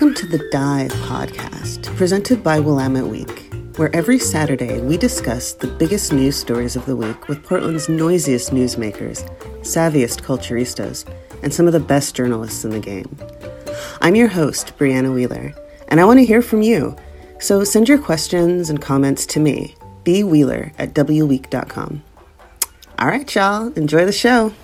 Welcome 0.00 0.28
to 0.30 0.38
the 0.38 0.48
Dive 0.48 0.90
podcast, 0.92 1.94
presented 1.94 2.42
by 2.42 2.58
Willamette 2.58 3.06
Week, 3.06 3.52
where 3.76 3.94
every 3.94 4.18
Saturday 4.18 4.80
we 4.80 4.96
discuss 4.96 5.52
the 5.52 5.66
biggest 5.66 6.10
news 6.10 6.36
stories 6.36 6.74
of 6.74 6.86
the 6.86 6.96
week 6.96 7.28
with 7.28 7.44
Portland's 7.44 7.86
noisiest 7.86 8.50
newsmakers, 8.50 9.28
savviest 9.60 10.22
culturistas, 10.22 11.06
and 11.42 11.52
some 11.52 11.66
of 11.66 11.74
the 11.74 11.80
best 11.80 12.14
journalists 12.14 12.64
in 12.64 12.70
the 12.70 12.80
game. 12.80 13.14
I'm 14.00 14.14
your 14.14 14.28
host, 14.28 14.72
Brianna 14.78 15.14
Wheeler, 15.14 15.52
and 15.88 16.00
I 16.00 16.06
want 16.06 16.18
to 16.18 16.24
hear 16.24 16.40
from 16.40 16.62
you. 16.62 16.96
So 17.38 17.62
send 17.62 17.86
your 17.86 17.98
questions 17.98 18.70
and 18.70 18.80
comments 18.80 19.26
to 19.26 19.38
me, 19.38 19.76
B. 20.04 20.24
Wheeler 20.24 20.72
at 20.78 20.94
wweek.com. 20.94 22.02
All 22.98 23.06
right, 23.06 23.34
y'all, 23.34 23.66
enjoy 23.74 24.06
the 24.06 24.12
show. 24.12 24.54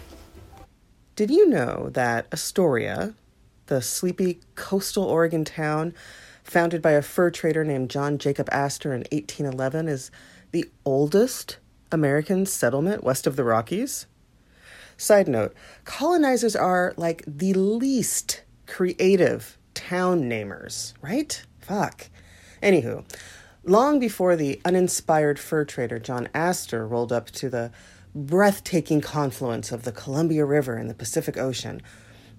Did 1.14 1.30
you 1.30 1.46
know 1.46 1.90
that 1.92 2.26
Astoria, 2.32 3.12
the 3.66 3.82
sleepy 3.82 4.40
coastal 4.54 5.04
Oregon 5.04 5.44
town 5.44 5.94
founded 6.44 6.80
by 6.80 6.92
a 6.92 7.02
fur 7.02 7.30
trader 7.30 7.64
named 7.64 7.90
John 7.90 8.18
Jacob 8.18 8.48
Astor 8.52 8.92
in 8.92 9.00
1811, 9.12 9.88
is 9.88 10.10
the 10.52 10.70
oldest 10.84 11.58
American 11.90 12.46
settlement 12.46 13.02
west 13.02 13.26
of 13.26 13.36
the 13.36 13.44
Rockies? 13.44 14.06
Side 14.96 15.28
note 15.28 15.54
colonizers 15.84 16.56
are 16.56 16.94
like 16.96 17.22
the 17.26 17.52
least 17.52 18.42
creative 18.66 19.58
town 19.74 20.22
namers, 20.22 20.94
right? 21.02 21.42
Fuck. 21.60 22.08
Anywho, 22.62 23.04
long 23.64 23.98
before 23.98 24.36
the 24.36 24.60
uninspired 24.64 25.38
fur 25.38 25.64
trader 25.64 25.98
John 25.98 26.28
Astor 26.32 26.86
rolled 26.86 27.12
up 27.12 27.30
to 27.32 27.50
the 27.50 27.70
breathtaking 28.14 29.02
confluence 29.02 29.70
of 29.70 29.82
the 29.82 29.92
Columbia 29.92 30.46
River 30.46 30.76
and 30.76 30.88
the 30.88 30.94
Pacific 30.94 31.36
Ocean, 31.36 31.82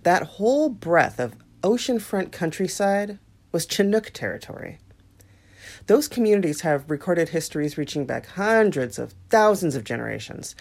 that 0.07 0.23
whole 0.23 0.69
breadth 0.69 1.19
of 1.19 1.35
oceanfront 1.63 2.31
countryside 2.31 3.19
was 3.51 3.67
Chinook 3.69 4.09
territory. 4.13 4.77
Those 5.87 6.07
communities 6.07 6.61
have 6.61 6.89
recorded 6.89 7.27
histories 7.27 7.77
reaching 7.77 8.05
back 8.05 8.25
hundreds 8.25 8.97
of 8.97 9.13
thousands 9.29 9.75
of 9.75 9.83
generations, 9.83 10.55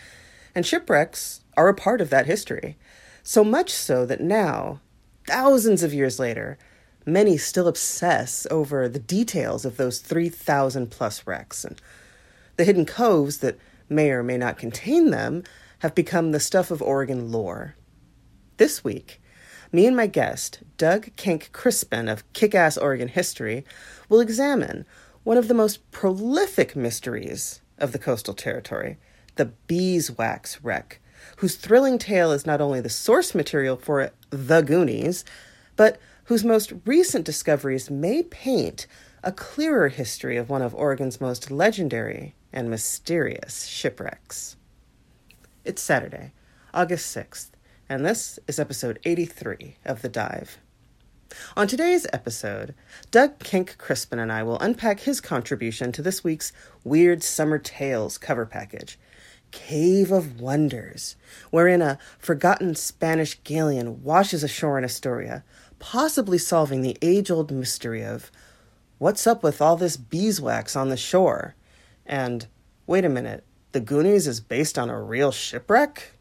and 0.52 0.66
shipwrecks 0.66 1.44
are 1.56 1.68
a 1.68 1.74
part 1.74 2.00
of 2.00 2.10
that 2.10 2.26
history. 2.26 2.76
So 3.22 3.44
much 3.44 3.70
so 3.70 4.04
that 4.06 4.20
now, 4.20 4.80
thousands 5.28 5.84
of 5.84 5.94
years 5.94 6.18
later, 6.18 6.58
many 7.06 7.36
still 7.36 7.68
obsess 7.68 8.48
over 8.50 8.88
the 8.88 8.98
details 8.98 9.64
of 9.64 9.76
those 9.76 10.00
3,000 10.00 10.90
plus 10.90 11.24
wrecks. 11.24 11.64
And 11.64 11.80
the 12.56 12.64
hidden 12.64 12.84
coves 12.84 13.38
that 13.38 13.60
may 13.88 14.10
or 14.10 14.24
may 14.24 14.38
not 14.38 14.58
contain 14.58 15.10
them 15.10 15.44
have 15.78 15.94
become 15.94 16.32
the 16.32 16.40
stuff 16.40 16.72
of 16.72 16.82
Oregon 16.82 17.30
lore. 17.30 17.76
This 18.56 18.82
week, 18.82 19.20
me 19.72 19.86
and 19.86 19.96
my 19.96 20.06
guest, 20.06 20.60
Doug 20.78 21.14
Kenck 21.16 21.50
Crispin 21.52 22.08
of 22.08 22.30
Kick 22.32 22.54
Ass 22.54 22.76
Oregon 22.76 23.08
History, 23.08 23.64
will 24.08 24.20
examine 24.20 24.84
one 25.24 25.36
of 25.36 25.48
the 25.48 25.54
most 25.54 25.90
prolific 25.90 26.76
mysteries 26.76 27.60
of 27.78 27.92
the 27.92 27.98
coastal 27.98 28.34
territory 28.34 28.98
the 29.36 29.46
beeswax 29.66 30.62
wreck, 30.62 31.00
whose 31.38 31.56
thrilling 31.56 31.98
tale 31.98 32.32
is 32.32 32.46
not 32.46 32.60
only 32.60 32.80
the 32.80 32.88
source 32.88 33.34
material 33.34 33.76
for 33.76 34.10
The 34.30 34.62
Goonies, 34.62 35.24
but 35.76 36.00
whose 36.24 36.44
most 36.44 36.72
recent 36.84 37.24
discoveries 37.24 37.90
may 37.90 38.22
paint 38.22 38.86
a 39.22 39.32
clearer 39.32 39.88
history 39.88 40.36
of 40.36 40.48
one 40.48 40.62
of 40.62 40.74
Oregon's 40.74 41.20
most 41.20 41.50
legendary 41.50 42.34
and 42.52 42.70
mysterious 42.70 43.66
shipwrecks. 43.66 44.56
It's 45.64 45.82
Saturday, 45.82 46.32
August 46.72 47.14
6th, 47.14 47.50
and 47.88 48.04
this 48.04 48.38
is 48.48 48.58
episode 48.58 48.98
83 49.04 49.76
of 49.84 50.02
The 50.02 50.08
Dive. 50.08 50.58
On 51.56 51.68
today's 51.68 52.06
episode, 52.12 52.74
Doug 53.10 53.38
Kenck 53.38 53.78
Crispin 53.78 54.18
and 54.18 54.32
I 54.32 54.42
will 54.42 54.58
unpack 54.58 55.00
his 55.00 55.20
contribution 55.20 55.92
to 55.92 56.02
this 56.02 56.24
week's 56.24 56.52
Weird 56.82 57.22
Summer 57.22 57.58
Tales 57.58 58.18
cover 58.18 58.44
package, 58.44 58.98
Cave 59.52 60.10
of 60.10 60.40
Wonders, 60.40 61.14
wherein 61.50 61.80
a 61.80 61.98
forgotten 62.18 62.74
Spanish 62.74 63.38
galleon 63.44 64.02
washes 64.02 64.42
ashore 64.42 64.78
in 64.78 64.84
Astoria, 64.84 65.44
possibly 65.78 66.38
solving 66.38 66.82
the 66.82 66.98
age 67.02 67.30
old 67.30 67.52
mystery 67.52 68.04
of 68.04 68.32
what's 68.98 69.26
up 69.28 69.44
with 69.44 69.62
all 69.62 69.76
this 69.76 69.96
beeswax 69.96 70.74
on 70.74 70.88
the 70.88 70.96
shore? 70.96 71.54
And 72.04 72.48
wait 72.86 73.04
a 73.04 73.08
minute, 73.08 73.44
the 73.70 73.80
Goonies 73.80 74.26
is 74.26 74.40
based 74.40 74.76
on 74.76 74.90
a 74.90 75.00
real 75.00 75.30
shipwreck? 75.30 76.15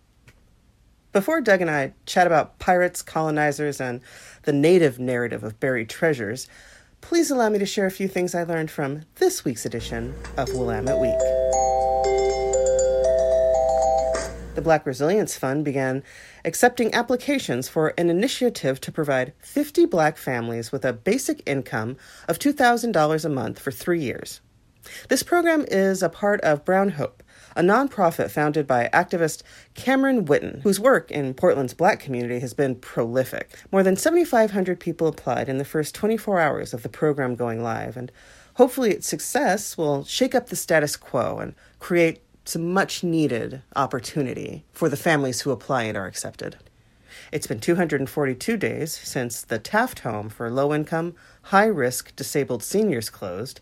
Before 1.16 1.40
Doug 1.40 1.62
and 1.62 1.72
I 1.72 1.94
chat 2.06 2.28
about 2.28 2.59
pirates, 2.59 3.02
colonizers, 3.02 3.80
and 3.80 4.02
the 4.44 4.52
native 4.52 5.00
narrative 5.00 5.46
of 5.46 5.62
buried 5.62 5.88
treasures, 5.88 6.50
please 7.00 7.31
allow 7.31 7.48
me 7.48 7.58
to 7.58 7.66
share 7.66 7.86
a 7.86 7.90
few 7.90 8.09
things 8.09 8.36
I 8.36 8.44
learned 8.44 8.70
from 8.70 9.03
this 9.16 9.46
week's 9.46 9.66
edition 9.66 10.14
of 10.36 10.50
Willamette 10.50 11.00
Week. 11.00 11.18
The 14.56 14.62
Black 14.62 14.86
Resilience 14.86 15.38
Fund 15.38 15.64
began 15.64 16.04
accepting 16.44 16.94
applications 16.94 17.70
for 17.70 17.94
an 17.98 18.09
initiative 18.09 18.81
to 18.81 18.92
provide 18.92 19.31
50 19.40 19.86
black 19.86 20.18
families 20.18 20.74
with 20.74 20.84
a 20.84 20.92
basic 20.92 21.42
income 21.46 21.96
of 22.28 22.40
$2,000 22.40 23.24
a 23.24 23.30
month 23.30 23.58
for 23.58 23.72
three 23.72 24.02
years. 24.02 24.42
This 25.08 25.24
program 25.24 25.64
is 25.70 26.04
a 26.04 26.09
part 26.09 26.42
of 26.42 26.66
Brown 26.66 26.90
Hope, 26.90 27.24
a 27.56 27.62
nonprofit 27.62 28.30
founded 28.30 28.68
by 28.68 28.90
activist 28.94 29.42
Cameron 29.74 30.26
Whitten, 30.26 30.62
whose 30.62 30.80
work 30.80 31.10
in 31.10 31.34
Portland's 31.34 31.74
black 31.74 32.00
community 32.00 32.40
has 32.40 32.54
been 32.54 32.76
prolific. 32.76 33.58
More 33.72 33.84
than 33.84 33.96
7,500 33.96 34.80
people 34.80 35.08
applied 35.08 35.48
in 35.48 35.58
the 35.58 35.66
first 35.66 35.96
24 35.96 36.40
hours 36.40 36.74
of 36.74 36.84
the 36.84 36.90
program 36.90 37.36
going 37.36 37.64
live, 37.64 37.96
and 37.96 38.12
hopefully 38.56 38.92
its 38.92 39.08
success 39.08 39.78
will 39.78 40.04
shake 40.04 40.36
up 40.36 40.50
the 40.50 40.56
status 40.56 40.98
quo 40.98 41.38
and 41.40 41.56
create 41.80 42.22
some 42.44 42.72
much 42.74 43.04
needed 43.04 43.62
opportunity 43.76 44.66
for 44.72 44.90
the 44.90 44.98
families 44.98 45.42
who 45.42 45.52
apply 45.52 45.84
and 45.84 45.98
are 45.98 46.06
accepted. 46.06 46.58
It's 47.32 47.48
been 47.48 47.60
242 47.60 48.58
days 48.58 48.94
since 48.94 49.42
the 49.42 49.58
Taft 49.58 50.00
Home 50.00 50.30
for 50.30 50.52
Low 50.52 50.74
Income, 50.74 51.16
High 51.44 51.66
Risk 51.66 52.16
Disabled 52.16 52.62
Seniors 52.62 53.10
closed, 53.10 53.62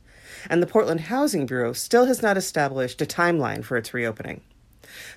and 0.50 0.62
the 0.62 0.68
Portland 0.68 1.02
Housing 1.02 1.46
Bureau 1.46 1.74
still 1.74 2.06
has 2.06 2.22
not 2.22 2.38
established 2.38 3.02
a 3.02 3.06
timeline 3.06 3.64
for 3.64 3.78
its 3.78 3.94
reopening. 3.94 4.42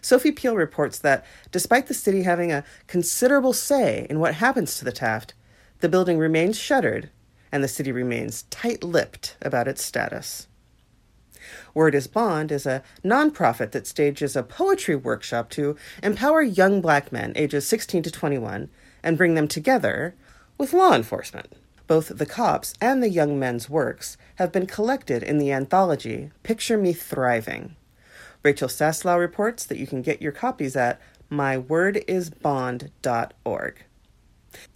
Sophie 0.00 0.32
Peel 0.32 0.56
reports 0.56 0.98
that 0.98 1.24
despite 1.50 1.86
the 1.86 1.94
city 1.94 2.22
having 2.22 2.52
a 2.52 2.64
considerable 2.86 3.52
say 3.52 4.06
in 4.08 4.20
what 4.20 4.34
happens 4.34 4.78
to 4.78 4.84
the 4.84 4.92
Taft, 4.92 5.34
the 5.80 5.88
building 5.88 6.18
remains 6.18 6.58
shuttered 6.58 7.10
and 7.52 7.62
the 7.62 7.68
city 7.68 7.92
remains 7.92 8.42
tight 8.44 8.82
lipped 8.82 9.36
about 9.42 9.68
its 9.68 9.82
status. 9.82 10.46
Word 11.74 11.94
is 11.94 12.06
Bond 12.06 12.50
is 12.50 12.66
a 12.66 12.82
nonprofit 13.04 13.70
that 13.72 13.86
stages 13.86 14.34
a 14.34 14.42
poetry 14.42 14.96
workshop 14.96 15.50
to 15.50 15.76
empower 16.02 16.42
young 16.42 16.80
black 16.80 17.12
men 17.12 17.32
ages 17.36 17.66
16 17.66 18.02
to 18.04 18.10
21 18.10 18.68
and 19.02 19.18
bring 19.18 19.34
them 19.34 19.46
together 19.46 20.14
with 20.58 20.72
law 20.72 20.94
enforcement. 20.94 21.52
Both 21.86 22.18
the 22.18 22.26
cops 22.26 22.74
and 22.80 23.02
the 23.02 23.08
young 23.08 23.38
men's 23.38 23.70
works 23.70 24.16
have 24.36 24.50
been 24.50 24.66
collected 24.66 25.22
in 25.22 25.38
the 25.38 25.52
anthology 25.52 26.32
Picture 26.42 26.76
Me 26.76 26.92
Thriving. 26.92 27.76
Rachel 28.42 28.68
Saslow 28.68 29.18
reports 29.18 29.64
that 29.64 29.78
you 29.78 29.86
can 29.86 30.02
get 30.02 30.20
your 30.20 30.32
copies 30.32 30.74
at 30.74 31.00
mywordisbond.org. 31.30 33.84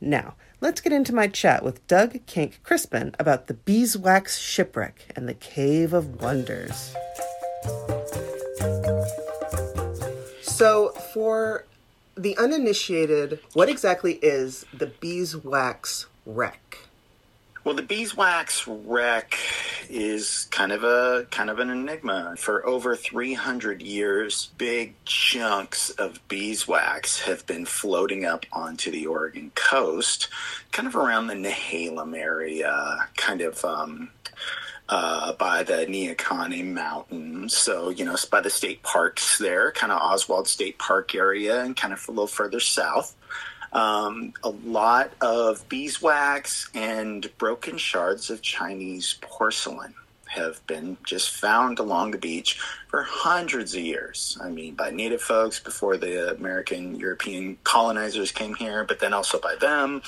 Now, 0.00 0.34
let's 0.60 0.80
get 0.80 0.92
into 0.92 1.14
my 1.14 1.26
chat 1.26 1.64
with 1.64 1.86
Doug 1.86 2.26
Kenck 2.26 2.62
Crispin 2.62 3.14
about 3.18 3.46
the 3.46 3.54
beeswax 3.54 4.38
shipwreck 4.38 5.12
and 5.16 5.28
the 5.28 5.34
Cave 5.34 5.92
of 5.92 6.22
Wonders. 6.22 6.94
So, 10.42 10.90
for 11.14 11.64
the 12.16 12.36
uninitiated, 12.36 13.40
what 13.54 13.68
exactly 13.68 14.18
is 14.22 14.66
the 14.74 14.86
beeswax 14.86 16.06
wreck? 16.26 16.89
Well, 17.62 17.74
the 17.74 17.82
beeswax 17.82 18.66
wreck 18.66 19.36
is 19.90 20.48
kind 20.50 20.72
of 20.72 20.82
a 20.82 21.26
kind 21.30 21.50
of 21.50 21.58
an 21.58 21.68
enigma. 21.68 22.34
For 22.38 22.66
over 22.66 22.96
300 22.96 23.82
years, 23.82 24.48
big 24.56 24.94
chunks 25.04 25.90
of 25.90 26.26
beeswax 26.28 27.20
have 27.20 27.46
been 27.46 27.66
floating 27.66 28.24
up 28.24 28.46
onto 28.50 28.90
the 28.90 29.06
Oregon 29.06 29.52
coast, 29.54 30.28
kind 30.72 30.88
of 30.88 30.96
around 30.96 31.26
the 31.26 31.34
Nehalem 31.34 32.16
area, 32.16 33.06
kind 33.16 33.42
of 33.42 33.62
um, 33.62 34.08
uh, 34.88 35.34
by 35.34 35.62
the 35.62 35.84
Neahkahnie 35.86 36.64
Mountains. 36.64 37.54
So, 37.54 37.90
you 37.90 38.06
know, 38.06 38.14
it's 38.14 38.24
by 38.24 38.40
the 38.40 38.48
state 38.48 38.82
parks 38.82 39.36
there, 39.36 39.70
kind 39.72 39.92
of 39.92 40.00
Oswald 40.00 40.48
State 40.48 40.78
Park 40.78 41.14
area, 41.14 41.62
and 41.62 41.76
kind 41.76 41.92
of 41.92 42.08
a 42.08 42.10
little 42.10 42.26
further 42.26 42.60
south. 42.60 43.14
Um, 43.72 44.32
a 44.42 44.48
lot 44.50 45.12
of 45.20 45.68
beeswax 45.68 46.70
and 46.74 47.30
broken 47.38 47.78
shards 47.78 48.30
of 48.30 48.42
Chinese 48.42 49.16
porcelain 49.20 49.94
have 50.26 50.64
been 50.66 50.96
just 51.04 51.30
found 51.30 51.78
along 51.78 52.12
the 52.12 52.18
beach 52.18 52.60
for 52.90 53.04
hundreds 53.04 53.72
of 53.76 53.82
years. 53.82 54.36
I 54.42 54.48
mean, 54.48 54.74
by 54.74 54.90
native 54.90 55.22
folks 55.22 55.60
before 55.60 55.96
the 55.96 56.34
American 56.34 56.96
European 56.96 57.56
colonizers 57.62 58.32
came 58.32 58.56
here, 58.56 58.82
but 58.84 58.98
then 58.98 59.14
also 59.14 59.38
by 59.38 59.54
them. 59.60 60.02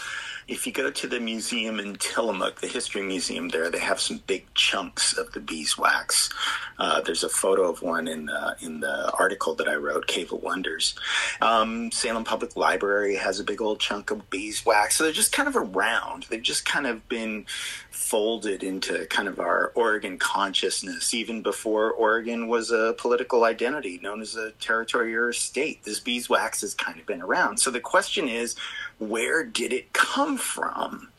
if 0.49 0.67
you 0.67 0.73
go 0.73 0.91
to 0.91 1.07
the 1.07 1.21
museum 1.21 1.79
in 1.79 1.95
Tillamook, 1.95 2.61
the 2.61 2.67
history 2.67 3.03
museum 3.03 3.49
there, 3.49 3.71
they 3.71 3.79
have 3.79 4.01
some 4.01 4.21
big 4.27 4.53
chunks 4.55 5.17
of 5.17 5.33
the 5.33 5.41
beeswax. 5.41 6.31
Uh, 6.79 7.01
there's 7.01 7.23
a 7.23 7.29
photo 7.29 7.71
of 7.71 7.81
one 7.83 8.09
in 8.09 8.27
the, 8.27 8.57
in 8.61 8.81
the 8.81 9.13
article 9.13 9.55
that 9.55 9.69
I 9.69 9.77
wrote, 9.77 10.09
Cave 10.09 10.33
of 10.33 10.43
Wonders. 10.43 10.97
Um, 11.41 11.93
Salem 11.93 12.25
Public 12.25 12.57
Library 12.57 13.15
has 13.15 13.39
a 13.39 13.45
big 13.45 13.63
old 13.63 13.79
chunk 13.79 14.11
of 14.11 14.29
beeswax. 14.31 14.97
So 14.97 15.05
they're 15.05 15.13
just 15.13 15.33
kind 15.33 15.49
of 15.49 15.57
around. 15.57 16.27
They've 16.29 16.43
just 16.43 16.65
kind 16.65 16.87
of 16.87 17.09
been 17.09 17.47
folded 17.91 18.65
into 18.65 19.07
kind 19.07 19.29
of 19.29 19.39
our 19.39 19.71
Oregon 19.77 20.19
consciousness, 20.19 21.15
even 21.15 21.43
before 21.43 21.93
Oregon 21.93 22.49
was 22.49 22.72
a 22.73 22.95
political 22.99 23.45
identity 23.45 23.99
known 24.03 24.21
as 24.21 24.37
a 24.37 24.53
territory 24.53 25.15
or 25.15 25.29
a 25.29 25.35
state. 25.35 25.85
This 25.85 26.01
beeswax 26.01 26.63
has 26.63 26.75
kind 26.75 26.99
of 26.99 27.07
been 27.07 27.23
around. 27.23 27.59
So 27.59 27.71
the 27.71 27.81
question 27.81 28.29
is, 28.29 28.57
where 28.99 29.45
did 29.45 29.73
it 29.73 29.93
come 29.93 30.37
from? 30.37 31.11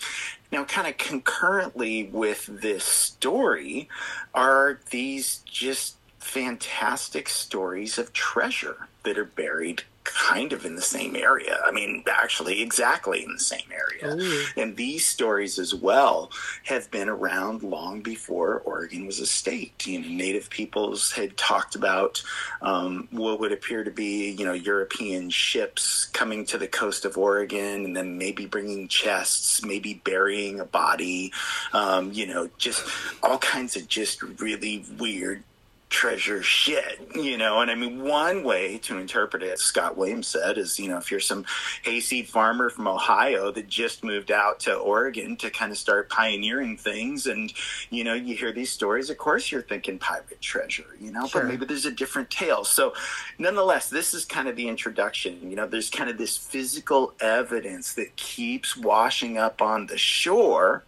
Now, 0.51 0.63
kind 0.65 0.87
of 0.87 0.97
concurrently 0.97 2.03
with 2.03 2.45
this 2.47 2.83
story 2.83 3.89
are 4.33 4.79
these 4.91 5.41
just 5.45 5.95
fantastic 6.19 7.27
stories 7.27 7.97
of 7.97 8.13
treasure 8.13 8.87
that 9.03 9.17
are 9.17 9.25
buried 9.25 9.83
kind 10.03 10.53
of 10.53 10.65
in 10.65 10.75
the 10.75 10.81
same 10.81 11.15
area. 11.15 11.59
I 11.65 11.71
mean, 11.71 12.03
actually, 12.11 12.61
exactly 12.61 13.23
in 13.23 13.31
the 13.31 13.39
same 13.39 13.67
area. 13.71 14.15
Ooh. 14.15 14.45
And 14.57 14.75
these 14.75 15.05
stories 15.05 15.59
as 15.59 15.73
well 15.73 16.31
have 16.63 16.89
been 16.91 17.09
around 17.09 17.63
long 17.63 18.01
before 18.01 18.59
Oregon 18.65 19.05
was 19.05 19.19
a 19.19 19.25
state. 19.25 19.85
You 19.87 20.01
know, 20.01 20.07
Native 20.07 20.49
peoples 20.49 21.11
had 21.11 21.37
talked 21.37 21.75
about 21.75 22.21
um, 22.61 23.07
what 23.11 23.39
would 23.39 23.51
appear 23.51 23.83
to 23.83 23.91
be, 23.91 24.31
you 24.31 24.45
know, 24.45 24.53
European 24.53 25.29
ships 25.29 26.05
coming 26.05 26.45
to 26.45 26.57
the 26.57 26.67
coast 26.67 27.05
of 27.05 27.17
Oregon 27.17 27.85
and 27.85 27.95
then 27.95 28.17
maybe 28.17 28.45
bringing 28.45 28.87
chests, 28.87 29.63
maybe 29.63 30.01
burying 30.03 30.59
a 30.59 30.65
body, 30.65 31.31
um, 31.73 32.11
you 32.11 32.27
know, 32.27 32.49
just 32.57 32.85
all 33.21 33.37
kinds 33.37 33.75
of 33.75 33.87
just 33.87 34.21
really 34.21 34.85
weird 34.99 35.43
treasure 35.93 36.41
shit, 36.41 37.07
you 37.13 37.37
know. 37.37 37.61
And 37.61 37.69
I 37.69 37.75
mean, 37.75 38.03
one 38.03 38.43
way 38.43 38.79
to 38.79 38.97
interpret 38.97 39.43
it, 39.43 39.59
Scott 39.59 39.95
Williams 39.95 40.27
said, 40.27 40.57
is 40.57 40.79
you 40.79 40.89
know, 40.89 40.97
if 40.97 41.11
you're 41.11 41.19
some 41.19 41.45
hayseed 41.83 42.27
farmer 42.27 42.71
from 42.71 42.87
Ohio 42.87 43.51
that 43.51 43.67
just 43.67 44.03
moved 44.03 44.31
out 44.31 44.59
to 44.61 44.75
Oregon 44.75 45.37
to 45.37 45.51
kind 45.51 45.71
of 45.71 45.77
start 45.77 46.09
pioneering 46.09 46.77
things, 46.77 47.27
and 47.27 47.53
you 47.91 48.03
know, 48.03 48.15
you 48.15 48.35
hear 48.35 48.51
these 48.51 48.71
stories, 48.71 49.11
of 49.11 49.19
course, 49.19 49.51
you're 49.51 49.61
thinking 49.61 49.99
pirate 49.99 50.41
treasure, 50.41 50.97
you 50.99 51.11
know, 51.11 51.27
sure. 51.27 51.41
but 51.41 51.47
maybe 51.47 51.65
there's 51.67 51.85
a 51.85 51.91
different 51.91 52.31
tale. 52.31 52.63
So, 52.63 52.93
nonetheless, 53.37 53.89
this 53.89 54.15
is 54.15 54.25
kind 54.25 54.47
of 54.47 54.55
the 54.55 54.67
introduction. 54.67 55.47
You 55.47 55.55
know, 55.55 55.67
there's 55.67 55.91
kind 55.91 56.09
of 56.09 56.17
this 56.17 56.35
physical 56.35 57.13
evidence 57.21 57.93
that 57.93 58.15
keeps 58.15 58.75
washing 58.75 59.37
up 59.37 59.61
on 59.61 59.85
the 59.85 59.97
shore 59.97 60.85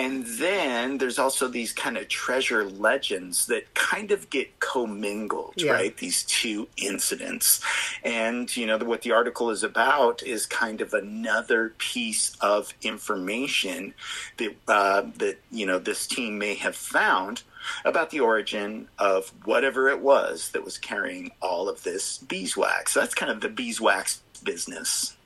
and 0.00 0.24
then 0.24 0.96
there's 0.96 1.18
also 1.18 1.46
these 1.46 1.72
kind 1.72 1.98
of 1.98 2.08
treasure 2.08 2.64
legends 2.64 3.46
that 3.46 3.74
kind 3.74 4.10
of 4.10 4.30
get 4.30 4.58
commingled, 4.58 5.54
yeah. 5.56 5.72
right? 5.72 5.96
These 5.96 6.24
two 6.24 6.68
incidents. 6.78 7.60
And, 8.02 8.54
you 8.56 8.66
know, 8.66 8.78
what 8.78 9.02
the 9.02 9.12
article 9.12 9.50
is 9.50 9.62
about 9.62 10.22
is 10.22 10.46
kind 10.46 10.80
of 10.80 10.94
another 10.94 11.74
piece 11.76 12.34
of 12.40 12.72
information 12.80 13.92
that, 14.38 14.56
uh, 14.68 15.02
that, 15.18 15.38
you 15.50 15.66
know, 15.66 15.78
this 15.78 16.06
team 16.06 16.38
may 16.38 16.54
have 16.54 16.76
found 16.76 17.42
about 17.84 18.08
the 18.08 18.20
origin 18.20 18.88
of 18.98 19.28
whatever 19.44 19.90
it 19.90 20.00
was 20.00 20.50
that 20.52 20.64
was 20.64 20.78
carrying 20.78 21.30
all 21.42 21.68
of 21.68 21.82
this 21.82 22.18
beeswax. 22.18 22.92
So 22.92 23.00
that's 23.00 23.14
kind 23.14 23.30
of 23.30 23.42
the 23.42 23.50
beeswax 23.50 24.22
business. 24.42 25.16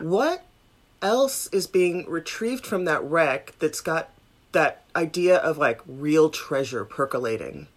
What 0.00 0.44
else 1.04 1.46
is 1.48 1.68
being 1.68 2.04
retrieved 2.08 2.66
from 2.66 2.86
that 2.86 3.04
wreck 3.04 3.54
that's 3.60 3.80
got 3.80 4.10
that 4.52 4.82
idea 4.96 5.36
of 5.36 5.58
like 5.58 5.80
real 5.86 6.30
treasure 6.30 6.84
percolating? 6.84 7.68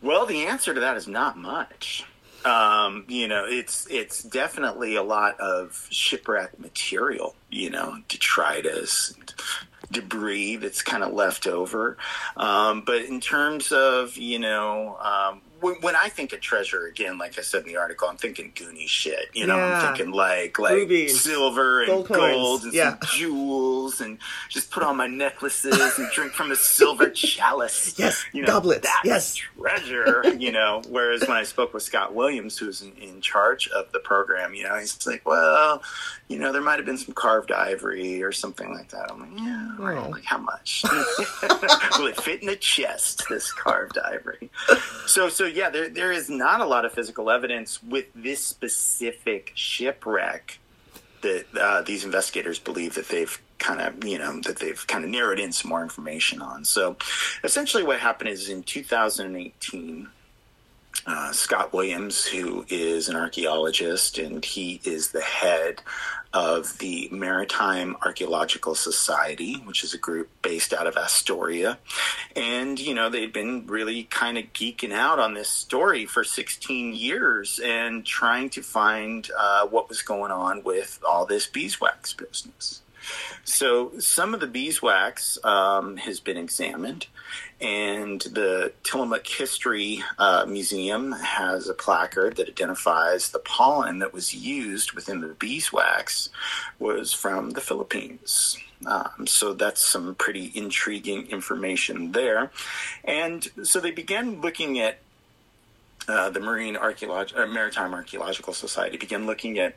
Well, 0.00 0.26
the 0.26 0.46
answer 0.46 0.74
to 0.74 0.80
that 0.80 0.96
is 0.96 1.06
not 1.06 1.38
much. 1.38 2.04
Um, 2.44 3.04
you 3.06 3.28
know, 3.28 3.44
it's 3.46 3.86
it's 3.88 4.22
definitely 4.24 4.96
a 4.96 5.02
lot 5.02 5.38
of 5.38 5.86
shipwreck 5.90 6.58
material. 6.58 7.36
You 7.50 7.70
know, 7.70 7.98
detritus, 8.08 9.14
debris 9.92 10.56
that's 10.56 10.82
kind 10.82 11.04
of 11.04 11.12
left 11.12 11.46
over. 11.46 11.96
Um, 12.36 12.82
but 12.84 13.04
in 13.04 13.20
terms 13.20 13.70
of 13.70 14.16
you 14.16 14.40
know 14.40 14.96
um, 15.00 15.40
when 15.62 15.96
I 15.96 16.08
think 16.08 16.32
of 16.32 16.40
treasure, 16.40 16.86
again, 16.86 17.18
like 17.18 17.38
I 17.38 17.42
said 17.42 17.62
in 17.62 17.68
the 17.68 17.76
article, 17.76 18.08
I'm 18.08 18.16
thinking 18.16 18.52
Goonie 18.52 18.88
shit. 18.88 19.30
You 19.32 19.46
know, 19.46 19.56
yeah. 19.56 19.78
I'm 19.78 19.94
thinking 19.94 20.12
like 20.12 20.58
like 20.58 20.74
Rubies. 20.74 21.20
silver 21.20 21.80
and 21.80 21.88
gold, 21.88 22.08
gold 22.08 22.64
and 22.64 22.72
yeah. 22.72 22.90
some 22.90 22.98
jewels, 23.16 24.00
and 24.00 24.18
just 24.48 24.70
put 24.70 24.82
on 24.82 24.96
my 24.96 25.06
necklaces 25.06 25.98
and 25.98 26.10
drink 26.10 26.32
from 26.32 26.50
a 26.50 26.56
silver 26.56 27.10
chalice. 27.14 27.98
Yes, 27.98 28.24
you 28.32 28.42
know, 28.42 28.46
goblets. 28.46 28.88
yes, 29.04 29.36
treasure. 29.36 30.34
You 30.36 30.52
know, 30.52 30.82
whereas 30.88 31.22
when 31.22 31.36
I 31.36 31.44
spoke 31.44 31.72
with 31.74 31.82
Scott 31.82 32.14
Williams, 32.14 32.58
who's 32.58 32.82
in, 32.82 32.92
in 32.96 33.20
charge 33.20 33.68
of 33.68 33.90
the 33.92 34.00
program, 34.00 34.54
you 34.54 34.64
know, 34.64 34.76
he's 34.76 35.06
like, 35.06 35.26
well, 35.26 35.82
you 36.28 36.38
know, 36.38 36.52
there 36.52 36.62
might 36.62 36.76
have 36.76 36.86
been 36.86 36.98
some 36.98 37.14
carved 37.14 37.52
ivory 37.52 38.22
or 38.22 38.32
something 38.32 38.72
like 38.72 38.88
that. 38.90 39.10
I'm 39.10 39.20
like, 39.20 39.38
yeah, 39.38 39.76
right. 39.78 40.06
Oh. 40.06 40.10
Like, 40.10 40.24
how 40.24 40.38
much? 40.38 40.84
Will 41.98 42.06
it 42.06 42.20
fit 42.20 42.40
in 42.40 42.46
the 42.46 42.56
chest? 42.56 43.24
This 43.28 43.52
carved 43.52 43.98
ivory. 43.98 44.50
So, 45.06 45.28
so 45.28 45.44
yeah, 45.54 45.70
there 45.70 45.88
there 45.88 46.12
is 46.12 46.28
not 46.28 46.60
a 46.60 46.66
lot 46.66 46.84
of 46.84 46.92
physical 46.92 47.30
evidence 47.30 47.82
with 47.82 48.06
this 48.14 48.44
specific 48.44 49.52
shipwreck 49.54 50.58
that 51.22 51.46
uh, 51.58 51.82
these 51.82 52.04
investigators 52.04 52.58
believe 52.58 52.94
that 52.94 53.08
they've 53.08 53.40
kind 53.58 53.80
of 53.80 54.04
you 54.04 54.18
know 54.18 54.40
that 54.40 54.58
they've 54.58 54.86
kind 54.86 55.04
of 55.04 55.10
narrowed 55.10 55.38
in 55.38 55.52
some 55.52 55.68
more 55.68 55.82
information 55.82 56.42
on. 56.42 56.64
So, 56.64 56.96
essentially, 57.44 57.82
what 57.82 58.00
happened 58.00 58.30
is 58.30 58.48
in 58.48 58.62
2018 58.62 60.08
uh, 61.06 61.32
Scott 61.32 61.72
Williams, 61.72 62.24
who 62.24 62.64
is 62.68 63.08
an 63.08 63.16
archaeologist, 63.16 64.18
and 64.18 64.44
he 64.44 64.80
is 64.84 65.10
the 65.10 65.20
head 65.20 65.82
of 66.32 66.78
the 66.78 67.08
Maritime 67.12 67.96
Archaeological 68.04 68.74
Society, 68.74 69.54
which 69.64 69.84
is 69.84 69.92
a 69.92 69.98
group 69.98 70.30
based 70.40 70.72
out 70.72 70.86
of 70.86 70.96
Astoria. 70.96 71.78
And, 72.34 72.78
you 72.78 72.94
know, 72.94 73.10
they'd 73.10 73.32
been 73.32 73.66
really 73.66 74.04
kind 74.04 74.38
of 74.38 74.44
geeking 74.52 74.92
out 74.92 75.18
on 75.18 75.34
this 75.34 75.50
story 75.50 76.06
for 76.06 76.24
16 76.24 76.94
years 76.94 77.60
and 77.62 78.04
trying 78.06 78.48
to 78.50 78.62
find 78.62 79.28
uh, 79.38 79.66
what 79.66 79.88
was 79.88 80.02
going 80.02 80.32
on 80.32 80.62
with 80.62 81.00
all 81.06 81.26
this 81.26 81.46
beeswax 81.46 82.14
business. 82.14 82.81
So 83.44 83.98
some 83.98 84.34
of 84.34 84.40
the 84.40 84.46
beeswax 84.46 85.38
um, 85.44 85.96
has 85.98 86.20
been 86.20 86.36
examined, 86.36 87.06
and 87.60 88.20
the 88.20 88.72
Tillamook 88.82 89.26
History 89.26 90.02
uh, 90.18 90.44
Museum 90.48 91.12
has 91.12 91.68
a 91.68 91.74
placard 91.74 92.36
that 92.36 92.48
identifies 92.48 93.30
the 93.30 93.38
pollen 93.38 93.98
that 94.00 94.12
was 94.12 94.34
used 94.34 94.92
within 94.92 95.20
the 95.20 95.28
beeswax 95.28 96.28
was 96.78 97.12
from 97.12 97.50
the 97.50 97.60
Philippines. 97.60 98.58
Um, 98.86 99.26
so 99.26 99.52
that's 99.52 99.80
some 99.80 100.14
pretty 100.16 100.50
intriguing 100.54 101.28
information 101.28 102.12
there. 102.12 102.50
And 103.04 103.46
so 103.62 103.80
they 103.80 103.92
began 103.92 104.40
looking 104.40 104.80
at 104.80 104.98
uh, 106.08 106.30
the 106.30 106.40
Marine 106.40 106.74
Archeolog- 106.74 107.36
uh, 107.38 107.46
Maritime 107.46 107.94
Archaeological 107.94 108.52
Society 108.52 108.96
began 108.96 109.26
looking 109.26 109.58
at 109.58 109.76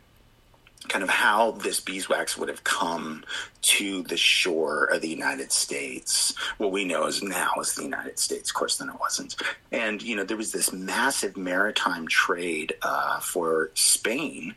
kind 0.89 1.03
of 1.03 1.09
how 1.09 1.51
this 1.51 1.79
beeswax 1.79 2.37
would 2.37 2.49
have 2.49 2.63
come 2.63 3.23
to 3.65 4.03
the 4.03 4.17
shore 4.17 4.85
of 4.85 5.01
the 5.01 5.09
United 5.09 5.51
States. 5.51 6.35
What 6.59 6.71
we 6.71 6.85
know 6.85 7.07
is 7.07 7.23
now 7.23 7.53
is 7.59 7.73
the 7.73 7.81
United 7.81 8.19
States. 8.19 8.51
Of 8.51 8.55
course, 8.55 8.77
then 8.77 8.89
it 8.89 8.99
wasn't. 8.99 9.35
And 9.71 10.03
you 10.03 10.15
know, 10.15 10.23
there 10.23 10.37
was 10.37 10.51
this 10.51 10.71
massive 10.71 11.35
maritime 11.35 12.07
trade 12.07 12.75
uh, 12.83 13.19
for 13.19 13.71
Spain, 13.73 14.53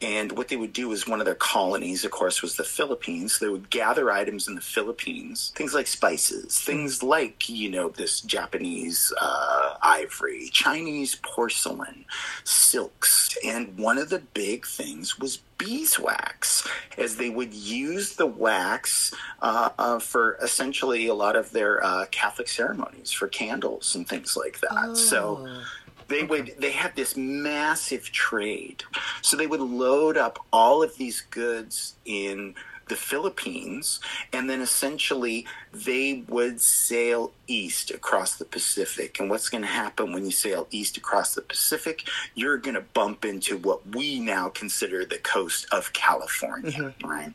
and 0.00 0.30
what 0.32 0.46
they 0.46 0.56
would 0.56 0.72
do 0.72 0.92
is 0.92 1.08
one 1.08 1.18
of 1.18 1.26
their 1.26 1.34
colonies, 1.34 2.04
of 2.04 2.12
course, 2.12 2.40
was 2.40 2.54
the 2.54 2.62
Philippines. 2.62 3.40
They 3.40 3.48
would 3.48 3.68
gather 3.68 4.12
items 4.12 4.46
in 4.46 4.54
the 4.54 4.60
Philippines, 4.60 5.52
things 5.56 5.74
like 5.74 5.88
spices, 5.88 6.60
things 6.60 7.02
like 7.02 7.48
you 7.48 7.68
know 7.68 7.88
this 7.88 8.20
Japanese 8.20 9.12
uh, 9.20 9.74
ivory, 9.82 10.50
Chinese 10.52 11.16
porcelain, 11.16 12.04
silks, 12.44 13.36
and 13.44 13.76
one 13.76 13.98
of 13.98 14.08
the 14.08 14.20
big 14.20 14.66
things 14.66 15.18
was 15.18 15.38
beeswax, 15.64 16.66
as 16.98 17.16
they 17.16 17.30
would 17.30 17.54
use 17.54 18.16
the 18.16 18.26
wax 18.26 19.12
uh, 19.40 19.70
uh, 19.78 19.98
for 19.98 20.36
essentially 20.42 21.06
a 21.06 21.14
lot 21.14 21.36
of 21.36 21.50
their 21.52 21.84
uh, 21.84 22.06
Catholic 22.10 22.48
ceremonies, 22.48 23.12
for 23.12 23.28
candles 23.28 23.94
and 23.94 24.08
things 24.08 24.36
like 24.36 24.60
that. 24.60 24.70
Oh. 24.72 24.94
So 24.94 25.62
they 26.08 26.24
would 26.24 26.54
they 26.58 26.72
had 26.72 26.94
this 26.94 27.16
massive 27.16 28.10
trade 28.12 28.82
so 29.22 29.36
they 29.36 29.46
would 29.46 29.60
load 29.60 30.18
up 30.18 30.38
all 30.52 30.82
of 30.82 30.94
these 30.96 31.22
goods 31.30 31.94
in 32.04 32.54
the 32.88 32.96
Philippines, 32.96 34.00
and 34.32 34.48
then 34.48 34.60
essentially 34.60 35.46
they 35.72 36.24
would 36.28 36.60
sail 36.60 37.32
east 37.46 37.90
across 37.90 38.36
the 38.36 38.44
Pacific. 38.44 39.18
And 39.18 39.30
what's 39.30 39.48
going 39.48 39.62
to 39.62 39.68
happen 39.68 40.12
when 40.12 40.24
you 40.24 40.30
sail 40.30 40.66
east 40.70 40.96
across 40.96 41.34
the 41.34 41.42
Pacific? 41.42 42.08
You're 42.34 42.58
going 42.58 42.74
to 42.74 42.80
bump 42.80 43.24
into 43.24 43.56
what 43.56 43.86
we 43.88 44.20
now 44.20 44.48
consider 44.48 45.04
the 45.04 45.18
coast 45.18 45.66
of 45.72 45.92
California, 45.92 46.72
mm-hmm. 46.72 47.08
right? 47.08 47.32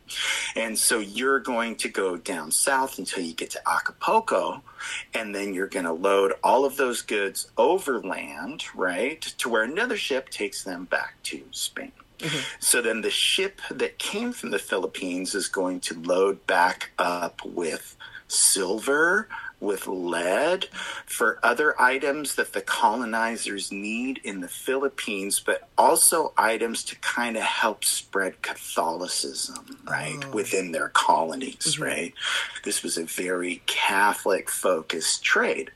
And 0.56 0.78
so 0.78 1.00
you're 1.00 1.40
going 1.40 1.76
to 1.78 1.90
go 1.90 2.18
down 2.18 2.52
south 2.52 3.00
until 3.00 3.24
you 3.24 3.34
get 3.34 3.50
to 3.52 3.62
Acapulco, 3.68 4.62
and 5.14 5.34
then 5.34 5.54
you're 5.54 5.68
going 5.68 5.86
to 5.86 5.94
load 5.94 6.34
all 6.44 6.66
of 6.66 6.78
those 6.78 7.02
goods 7.02 7.50
overland, 7.58 8.66
right, 8.76 9.22
to 9.22 9.50
where 9.50 9.64
another 9.64 9.98
ship 9.98 10.30
takes 10.30 10.64
them 10.64 10.86
back 10.86 11.16
to 11.24 11.44
Spain. 11.52 11.92
Mm-hmm. 12.20 12.40
So 12.60 12.82
then 12.82 13.02
the 13.02 13.12
ship 13.12 13.62
that 13.70 14.00
came 14.00 14.32
from 14.32 14.52
the 14.52 14.60
Philippines 14.60 15.36
is 15.36 15.48
going 15.48 15.80
to 15.82 16.00
load 16.02 16.46
back 16.48 16.92
up 16.98 17.42
with 17.46 17.96
silver, 18.28 19.30
with 19.60 19.88
lead, 19.88 20.66
for 21.06 21.40
other 21.42 21.80
items 21.82 22.36
that 22.36 22.54
the 22.54 22.62
colonizers 22.62 23.72
need 23.72 24.20
in 24.24 24.42
the 24.42 24.48
Philippines, 24.48 25.40
but 25.40 25.68
also 25.78 26.34
items 26.38 26.84
to 26.84 26.96
kind 26.98 27.38
of 27.38 27.44
help 27.44 27.84
spread 27.84 28.42
Catholicism, 28.42 29.80
right, 29.90 30.20
oh. 30.26 30.32
within 30.32 30.72
their 30.72 30.90
colonies, 30.90 31.76
mm-hmm. 31.76 31.84
right? 31.84 32.14
This 32.64 32.84
was 32.84 32.98
a 32.98 33.06
very 33.06 33.62
Catholic 33.66 34.50
focused 34.50 35.24
trade. 35.24 35.72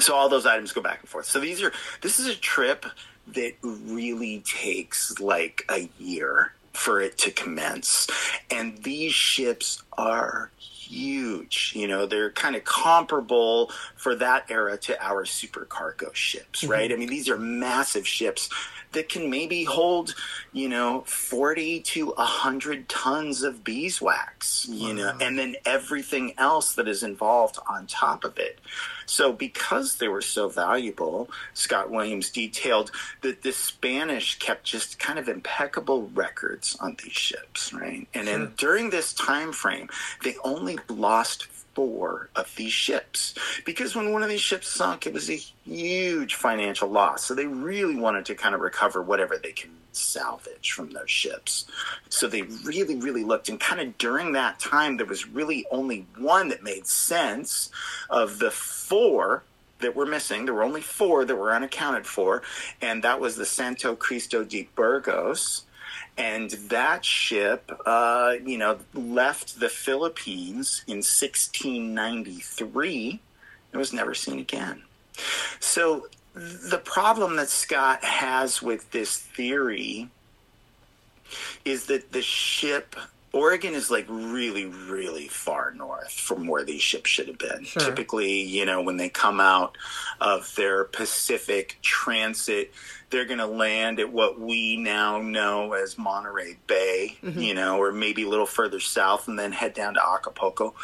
So 0.00 0.14
all 0.14 0.28
those 0.28 0.46
items 0.46 0.72
go 0.72 0.80
back 0.80 1.00
and 1.00 1.08
forth. 1.08 1.26
So 1.26 1.38
these 1.38 1.62
are 1.62 1.72
this 2.00 2.18
is 2.18 2.26
a 2.26 2.34
trip 2.34 2.86
that 3.28 3.54
really 3.62 4.40
takes 4.40 5.18
like 5.20 5.64
a 5.70 5.88
year 5.98 6.52
for 6.72 7.00
it 7.00 7.18
to 7.18 7.30
commence. 7.30 8.08
And 8.50 8.82
these 8.82 9.12
ships 9.12 9.82
are 9.96 10.50
huge. 10.92 11.72
You 11.74 11.88
know, 11.88 12.06
they're 12.06 12.30
kind 12.30 12.54
of 12.54 12.64
comparable 12.64 13.70
for 13.96 14.14
that 14.16 14.50
era 14.50 14.76
to 14.78 15.04
our 15.04 15.24
super 15.24 15.64
cargo 15.64 16.12
ships, 16.12 16.64
right? 16.64 16.90
Mm-hmm. 16.90 16.94
I 16.94 16.98
mean, 16.98 17.08
these 17.08 17.28
are 17.28 17.38
massive 17.38 18.06
ships 18.06 18.48
that 18.92 19.08
can 19.08 19.30
maybe 19.30 19.64
hold, 19.64 20.14
you 20.52 20.68
know, 20.68 21.02
40 21.06 21.80
to 21.80 22.06
100 22.08 22.88
tons 22.88 23.42
of 23.42 23.64
beeswax, 23.64 24.66
you 24.68 24.88
wow. 24.88 24.94
know, 24.94 25.12
and 25.20 25.38
then 25.38 25.56
everything 25.64 26.34
else 26.38 26.74
that 26.74 26.86
is 26.86 27.02
involved 27.02 27.58
on 27.68 27.86
top 27.86 28.24
of 28.24 28.38
it. 28.38 28.58
So, 29.06 29.32
because 29.32 29.96
they 29.96 30.08
were 30.08 30.22
so 30.22 30.48
valuable, 30.48 31.28
Scott 31.54 31.90
Williams 31.90 32.30
detailed 32.30 32.90
that 33.22 33.42
the 33.42 33.52
Spanish 33.52 34.38
kept 34.38 34.64
just 34.64 34.98
kind 34.98 35.18
of 35.18 35.28
impeccable 35.28 36.02
records 36.62 36.76
on 36.80 36.96
these 37.02 37.12
ships, 37.12 37.72
right? 37.72 38.06
And 38.14 38.26
sure. 38.26 38.38
then 38.38 38.52
during 38.56 38.90
this 38.90 39.12
time 39.12 39.52
frame, 39.52 39.88
they 40.22 40.36
only 40.44 40.78
lost 40.88 41.44
four 41.74 42.28
of 42.36 42.54
these 42.56 42.72
ships 42.72 43.34
because 43.64 43.96
when 43.96 44.12
one 44.12 44.22
of 44.22 44.28
these 44.28 44.40
ships 44.40 44.68
sunk, 44.68 45.06
it 45.06 45.12
was 45.12 45.30
a 45.30 45.40
huge 45.64 46.34
financial 46.34 46.88
loss. 46.88 47.24
So 47.24 47.34
they 47.34 47.46
really 47.46 47.96
wanted 47.96 48.26
to 48.26 48.34
kind 48.34 48.54
of 48.54 48.60
recover 48.60 49.02
whatever 49.02 49.38
they 49.38 49.52
can 49.52 49.70
salvage 49.92 50.72
from 50.72 50.90
those 50.90 51.10
ships. 51.10 51.66
So 52.08 52.26
they 52.26 52.42
really, 52.42 52.96
really 52.96 53.24
looked. 53.24 53.48
And 53.48 53.58
kind 53.58 53.80
of 53.80 53.96
during 53.98 54.32
that 54.32 54.58
time, 54.58 54.96
there 54.96 55.06
was 55.06 55.26
really 55.26 55.64
only 55.70 56.06
one 56.18 56.48
that 56.48 56.62
made 56.62 56.86
sense 56.86 57.70
of 58.10 58.38
the 58.38 58.50
four 58.50 59.42
that 59.80 59.96
were 59.96 60.06
missing. 60.06 60.44
There 60.44 60.54
were 60.54 60.62
only 60.62 60.80
four 60.80 61.24
that 61.24 61.36
were 61.36 61.54
unaccounted 61.54 62.06
for, 62.06 62.42
and 62.80 63.02
that 63.02 63.20
was 63.20 63.36
the 63.36 63.44
Santo 63.44 63.96
Cristo 63.96 64.44
de 64.44 64.68
Burgos 64.74 65.64
and 66.16 66.50
that 66.68 67.04
ship, 67.04 67.70
uh, 67.86 68.34
you 68.44 68.58
know, 68.58 68.78
left 68.94 69.60
the 69.60 69.68
Philippines 69.68 70.82
in 70.86 70.98
1693 70.98 73.20
and 73.72 73.78
was 73.78 73.92
never 73.92 74.14
seen 74.14 74.38
again. 74.38 74.82
So 75.60 76.08
the 76.34 76.80
problem 76.84 77.36
that 77.36 77.48
Scott 77.48 78.04
has 78.04 78.62
with 78.62 78.90
this 78.90 79.18
theory 79.18 80.08
is 81.64 81.86
that 81.86 82.12
the 82.12 82.22
ship 82.22 82.96
Oregon 83.32 83.72
is 83.72 83.90
like 83.90 84.04
really, 84.08 84.66
really 84.66 85.26
far 85.26 85.72
north 85.72 86.12
from 86.12 86.46
where 86.46 86.64
these 86.64 86.82
ships 86.82 87.08
should 87.08 87.28
have 87.28 87.38
been. 87.38 87.64
Sure. 87.64 87.82
Typically, 87.82 88.42
you 88.42 88.66
know, 88.66 88.82
when 88.82 88.98
they 88.98 89.08
come 89.08 89.40
out 89.40 89.78
of 90.20 90.54
their 90.54 90.84
Pacific 90.84 91.78
transit, 91.80 92.72
they're 93.08 93.24
going 93.24 93.38
to 93.38 93.46
land 93.46 94.00
at 94.00 94.12
what 94.12 94.38
we 94.38 94.76
now 94.76 95.18
know 95.20 95.72
as 95.72 95.96
Monterey 95.96 96.58
Bay, 96.66 97.16
mm-hmm. 97.22 97.40
you 97.40 97.54
know, 97.54 97.78
or 97.78 97.90
maybe 97.90 98.24
a 98.24 98.28
little 98.28 98.46
further 98.46 98.80
south 98.80 99.28
and 99.28 99.38
then 99.38 99.52
head 99.52 99.72
down 99.72 99.94
to 99.94 100.06
Acapulco. 100.06 100.74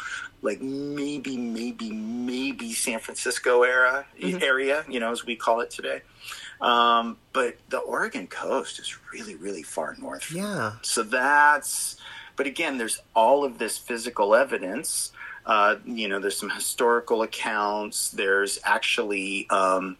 Like 0.41 0.61
maybe, 0.61 1.37
maybe, 1.37 1.91
maybe 1.91 2.73
San 2.73 2.99
Francisco 2.99 3.61
era 3.61 4.05
mm-hmm. 4.19 4.41
area, 4.41 4.85
you 4.87 4.99
know, 4.99 5.11
as 5.11 5.23
we 5.23 5.35
call 5.35 5.59
it 5.61 5.69
today. 5.69 6.01
Um, 6.61 7.17
but 7.31 7.57
the 7.69 7.77
Oregon 7.79 8.25
coast 8.27 8.79
is 8.79 8.97
really, 9.13 9.35
really 9.35 9.63
far 9.63 9.95
north. 9.99 10.31
Yeah. 10.31 10.73
So 10.81 11.03
that's 11.03 11.97
but 12.39 12.47
again, 12.47 12.77
there's 12.77 13.01
all 13.17 13.43
of 13.43 13.57
this 13.57 13.77
physical 13.77 14.33
evidence. 14.33 15.11
Uh, 15.45 15.75
you 15.83 16.07
know, 16.07 16.21
there's 16.21 16.39
some 16.39 16.49
historical 16.49 17.21
accounts. 17.21 18.11
There's 18.11 18.59
actually 18.63 19.45
um, 19.49 19.97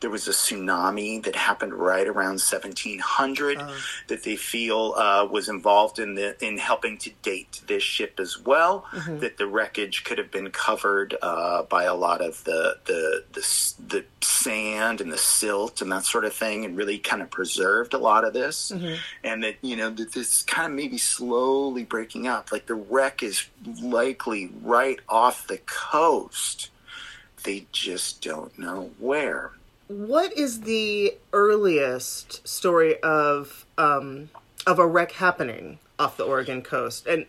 there 0.00 0.08
was 0.08 0.26
a 0.26 0.30
tsunami 0.30 1.22
that 1.22 1.36
happened 1.36 1.74
right 1.74 2.06
around 2.06 2.40
1700 2.40 3.58
uh, 3.58 3.74
that 4.08 4.24
they 4.24 4.36
feel 4.36 4.94
uh, 4.96 5.26
was 5.30 5.50
involved 5.50 5.98
in 5.98 6.14
the 6.14 6.34
in 6.42 6.56
helping 6.56 6.96
to 6.96 7.10
date 7.22 7.60
this 7.66 7.82
ship 7.82 8.18
as 8.18 8.38
well. 8.38 8.86
Mm-hmm. 8.92 9.18
That 9.18 9.36
the 9.36 9.46
wreckage 9.46 10.04
could 10.04 10.16
have 10.16 10.30
been 10.30 10.50
covered 10.50 11.14
uh, 11.20 11.64
by 11.64 11.84
a 11.84 11.94
lot 11.94 12.22
of 12.22 12.42
the, 12.44 12.78
the 12.86 13.24
the 13.34 13.74
the 13.88 14.04
sand 14.42 15.00
and 15.00 15.12
the 15.12 15.18
silt 15.18 15.82
and 15.82 15.90
that 15.92 16.04
sort 16.04 16.24
of 16.24 16.34
thing, 16.34 16.64
and 16.64 16.76
really 16.76 16.98
kind 16.98 17.22
of 17.22 17.30
preserved 17.30 17.94
a 17.94 17.98
lot 17.98 18.24
of 18.24 18.32
this. 18.32 18.72
Mm-hmm. 18.74 18.94
And 19.24 19.44
that 19.44 19.56
you 19.62 19.76
know 19.76 19.90
that 19.90 20.12
this 20.12 20.42
kind 20.42 20.66
of 20.66 20.76
maybe 20.76 20.98
slowly 20.98 21.84
breaking 21.84 22.26
up. 22.26 22.52
Like 22.52 22.66
the 22.66 22.74
wreck 22.74 23.22
is 23.22 23.46
likely 23.82 24.50
right 24.62 25.00
off 25.08 25.46
the 25.46 25.58
coast. 25.58 26.70
They 27.44 27.66
just 27.72 28.22
don't 28.22 28.56
know 28.58 28.90
where 28.98 29.52
what 29.92 30.36
is 30.36 30.62
the 30.62 31.14
earliest 31.32 32.46
story 32.46 33.00
of 33.02 33.66
um, 33.78 34.30
of 34.66 34.78
a 34.78 34.86
wreck 34.86 35.12
happening 35.12 35.78
off 35.98 36.16
the 36.16 36.24
Oregon 36.24 36.62
coast? 36.62 37.06
And 37.06 37.26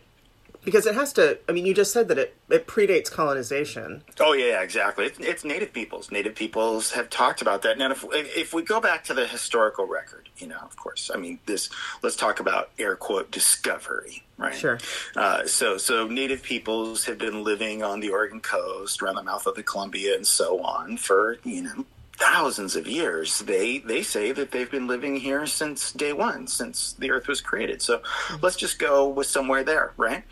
because 0.64 0.86
it 0.86 0.94
has 0.94 1.12
to, 1.14 1.38
I 1.48 1.52
mean, 1.52 1.66
you 1.66 1.74
just 1.74 1.92
said 1.92 2.08
that 2.08 2.18
it, 2.18 2.36
it 2.48 2.66
predates 2.66 3.10
colonization. 3.10 4.02
Oh 4.20 4.32
yeah, 4.32 4.62
exactly. 4.62 5.06
It's, 5.06 5.18
it's 5.18 5.44
native 5.44 5.72
peoples. 5.72 6.10
Native 6.10 6.34
peoples 6.34 6.92
have 6.92 7.10
talked 7.10 7.42
about 7.42 7.62
that. 7.62 7.78
Now, 7.78 7.90
if 7.90 8.04
if 8.12 8.54
we 8.54 8.62
go 8.62 8.80
back 8.80 9.04
to 9.04 9.14
the 9.14 9.26
historical 9.26 9.86
record, 9.86 10.28
you 10.38 10.46
know, 10.46 10.58
of 10.62 10.76
course, 10.76 11.10
I 11.12 11.18
mean, 11.18 11.38
this. 11.46 11.68
Let's 12.02 12.16
talk 12.16 12.40
about 12.40 12.70
air 12.78 12.96
quote 12.96 13.30
discovery, 13.30 14.22
right? 14.36 14.54
Sure. 14.54 14.78
Uh, 15.16 15.46
so, 15.46 15.76
so 15.78 16.06
native 16.06 16.42
peoples 16.42 17.04
have 17.04 17.18
been 17.18 17.44
living 17.44 17.82
on 17.82 18.00
the 18.00 18.10
Oregon 18.10 18.40
coast, 18.40 19.02
around 19.02 19.16
the 19.16 19.22
mouth 19.22 19.46
of 19.46 19.54
the 19.54 19.62
Columbia, 19.62 20.14
and 20.14 20.26
so 20.26 20.60
on 20.62 20.96
for 20.96 21.38
you 21.44 21.62
know 21.62 21.84
thousands 22.16 22.76
of 22.76 22.86
years. 22.86 23.40
They 23.40 23.78
they 23.78 24.02
say 24.02 24.32
that 24.32 24.50
they've 24.50 24.70
been 24.70 24.86
living 24.86 25.16
here 25.16 25.46
since 25.46 25.92
day 25.92 26.12
one, 26.12 26.46
since 26.46 26.92
the 26.94 27.10
Earth 27.10 27.28
was 27.28 27.40
created. 27.40 27.82
So 27.82 28.02
let's 28.42 28.56
just 28.56 28.78
go 28.78 29.08
with 29.08 29.26
somewhere 29.26 29.64
there, 29.64 29.92
right? 29.96 30.24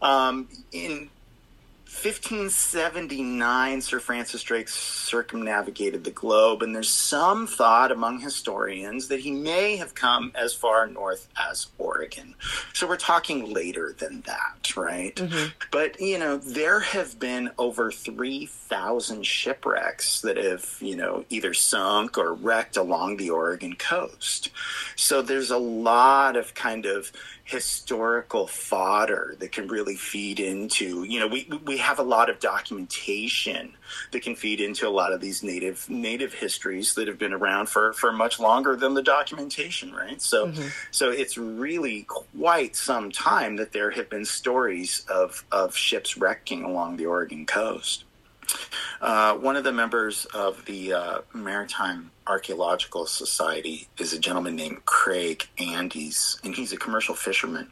Um, 0.00 0.48
in 0.72 1.10
1579, 1.92 3.80
Sir 3.82 4.00
Francis 4.00 4.42
Drake 4.42 4.68
circumnavigated 4.68 6.02
the 6.02 6.10
globe, 6.10 6.62
and 6.62 6.74
there's 6.74 6.88
some 6.88 7.46
thought 7.46 7.92
among 7.92 8.18
historians 8.18 9.08
that 9.08 9.20
he 9.20 9.30
may 9.30 9.76
have 9.76 9.94
come 9.94 10.32
as 10.34 10.54
far 10.54 10.86
north 10.88 11.28
as 11.38 11.68
Oregon. 11.78 12.34
So 12.72 12.88
we're 12.88 12.96
talking 12.96 13.52
later 13.52 13.94
than 13.96 14.22
that, 14.22 14.74
right? 14.76 15.14
Mm-hmm. 15.14 15.50
But, 15.70 16.00
you 16.00 16.18
know, 16.18 16.38
there 16.38 16.80
have 16.80 17.20
been 17.20 17.50
over 17.58 17.92
3,000 17.92 19.24
shipwrecks 19.24 20.22
that 20.22 20.38
have, 20.38 20.78
you 20.80 20.96
know, 20.96 21.24
either 21.28 21.54
sunk 21.54 22.16
or 22.18 22.32
wrecked 22.32 22.76
along 22.76 23.18
the 23.18 23.30
Oregon 23.30 23.76
coast. 23.76 24.48
So 24.96 25.22
there's 25.22 25.50
a 25.50 25.58
lot 25.58 26.36
of 26.36 26.54
kind 26.54 26.86
of 26.86 27.12
historical 27.44 28.46
fodder 28.46 29.34
that 29.40 29.52
can 29.52 29.66
really 29.66 29.96
feed 29.96 30.38
into 30.38 31.02
you 31.04 31.18
know 31.18 31.26
we 31.26 31.48
we 31.66 31.76
have 31.82 31.98
a 31.98 32.02
lot 32.02 32.30
of 32.30 32.40
documentation 32.40 33.74
that 34.12 34.22
can 34.22 34.34
feed 34.34 34.60
into 34.60 34.88
a 34.88 34.90
lot 34.90 35.12
of 35.12 35.20
these 35.20 35.42
native 35.42 35.88
native 35.90 36.32
histories 36.32 36.94
that 36.94 37.08
have 37.08 37.18
been 37.18 37.32
around 37.32 37.68
for 37.68 37.92
for 37.92 38.12
much 38.12 38.40
longer 38.40 38.76
than 38.76 38.94
the 38.94 39.02
documentation 39.02 39.92
right 39.92 40.22
so 40.22 40.46
mm-hmm. 40.46 40.68
so 40.90 41.10
it's 41.10 41.36
really 41.36 42.02
quite 42.02 42.74
some 42.74 43.10
time 43.10 43.56
that 43.56 43.72
there 43.72 43.90
have 43.90 44.08
been 44.08 44.24
stories 44.24 45.04
of 45.08 45.44
of 45.52 45.76
ships 45.76 46.16
wrecking 46.16 46.64
along 46.64 46.96
the 46.96 47.06
Oregon 47.06 47.44
coast 47.44 48.04
uh, 49.00 49.34
one 49.34 49.56
of 49.56 49.64
the 49.64 49.72
members 49.72 50.26
of 50.26 50.64
the 50.66 50.92
uh, 50.92 51.18
Maritime 51.32 52.10
Archaeological 52.26 53.06
Society 53.06 53.88
is 53.98 54.12
a 54.12 54.18
gentleman 54.18 54.56
named 54.56 54.84
Craig 54.84 55.48
Andes, 55.58 56.38
and 56.44 56.54
he's 56.54 56.72
a 56.72 56.76
commercial 56.76 57.14
fisherman. 57.14 57.70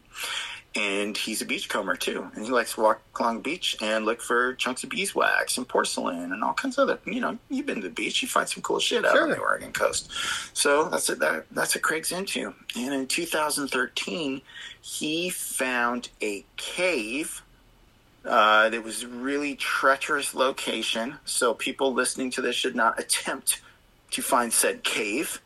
And 0.74 1.16
he's 1.16 1.42
a 1.42 1.44
beachcomber 1.44 1.96
too, 1.96 2.30
and 2.34 2.44
he 2.44 2.50
likes 2.50 2.74
to 2.74 2.80
walk 2.80 3.02
along 3.18 3.36
the 3.38 3.42
beach 3.42 3.76
and 3.82 4.04
look 4.04 4.20
for 4.22 4.54
chunks 4.54 4.84
of 4.84 4.90
beeswax 4.90 5.58
and 5.58 5.66
porcelain 5.68 6.32
and 6.32 6.44
all 6.44 6.52
kinds 6.52 6.78
of 6.78 6.88
other. 6.88 7.00
You 7.04 7.20
know, 7.20 7.38
you've 7.48 7.66
been 7.66 7.76
to 7.82 7.88
the 7.88 7.90
beach, 7.94 8.22
you 8.22 8.28
find 8.28 8.48
some 8.48 8.62
cool 8.62 8.78
shit 8.78 9.04
out 9.04 9.12
Sure. 9.12 9.24
on 9.24 9.30
the 9.30 9.38
Oregon 9.38 9.72
coast. 9.72 10.10
So 10.52 10.88
that's 10.88 11.08
what 11.08 11.18
that, 11.18 11.46
that's 11.50 11.74
what 11.74 11.82
Craig's 11.82 12.12
into. 12.12 12.54
And 12.76 12.94
in 12.94 13.06
2013, 13.08 14.42
he 14.80 15.30
found 15.30 16.08
a 16.22 16.44
cave. 16.56 17.42
Uh, 18.22 18.68
that 18.68 18.84
was 18.84 19.02
a 19.02 19.08
really 19.08 19.54
treacherous 19.56 20.34
location, 20.34 21.16
so 21.24 21.54
people 21.54 21.94
listening 21.94 22.30
to 22.30 22.42
this 22.42 22.54
should 22.54 22.76
not 22.76 23.00
attempt 23.00 23.62
to 24.10 24.20
find 24.20 24.52
said 24.52 24.84
cave. 24.84 25.40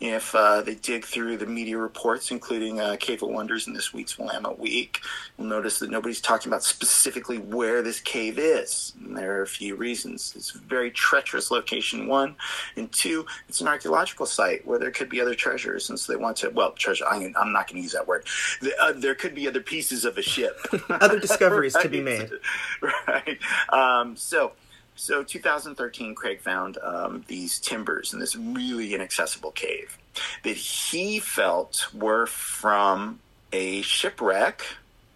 If 0.00 0.32
uh, 0.34 0.62
they 0.62 0.76
dig 0.76 1.04
through 1.04 1.38
the 1.38 1.46
media 1.46 1.76
reports, 1.76 2.30
including 2.30 2.80
uh, 2.80 2.96
Cave 3.00 3.22
of 3.24 3.30
Wonders 3.30 3.66
in 3.66 3.72
this 3.72 3.92
week's 3.92 4.16
Willamette 4.16 4.58
Week, 4.58 5.00
you'll 5.36 5.48
notice 5.48 5.80
that 5.80 5.90
nobody's 5.90 6.20
talking 6.20 6.50
about 6.50 6.62
specifically 6.62 7.38
where 7.38 7.82
this 7.82 8.00
cave 8.00 8.38
is. 8.38 8.92
And 9.04 9.16
there 9.16 9.38
are 9.38 9.42
a 9.42 9.46
few 9.46 9.74
reasons. 9.74 10.34
It's 10.36 10.54
a 10.54 10.58
very 10.58 10.92
treacherous 10.92 11.50
location, 11.50 12.06
one. 12.06 12.36
And 12.76 12.92
two, 12.92 13.26
it's 13.48 13.60
an 13.60 13.66
archaeological 13.66 14.26
site 14.26 14.64
where 14.64 14.78
there 14.78 14.92
could 14.92 15.08
be 15.08 15.20
other 15.20 15.34
treasures. 15.34 15.90
And 15.90 15.98
so 15.98 16.12
they 16.12 16.18
want 16.18 16.36
to, 16.38 16.50
well, 16.50 16.72
treasure, 16.72 17.04
I'm, 17.06 17.34
I'm 17.36 17.52
not 17.52 17.66
going 17.66 17.78
to 17.78 17.82
use 17.82 17.92
that 17.92 18.06
word. 18.06 18.24
The, 18.60 18.72
uh, 18.80 18.92
there 18.92 19.16
could 19.16 19.34
be 19.34 19.48
other 19.48 19.60
pieces 19.60 20.04
of 20.04 20.16
a 20.16 20.22
ship. 20.22 20.58
Other 20.88 21.18
discoveries 21.18 21.74
to 21.74 21.88
be 21.88 22.00
made. 22.02 22.30
right. 23.08 23.38
Um, 23.70 24.16
so, 24.16 24.52
so 24.98 25.22
2013, 25.22 26.16
Craig 26.16 26.40
found 26.40 26.76
um, 26.78 27.24
these 27.28 27.60
timbers 27.60 28.12
in 28.12 28.18
this 28.18 28.34
really 28.34 28.94
inaccessible 28.94 29.52
cave 29.52 29.96
that 30.42 30.56
he 30.56 31.20
felt 31.20 31.86
were 31.94 32.26
from 32.26 33.20
a 33.52 33.80
shipwreck, 33.82 34.62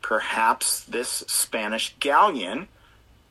perhaps 0.00 0.84
this 0.84 1.24
Spanish 1.26 1.96
galleon 1.98 2.68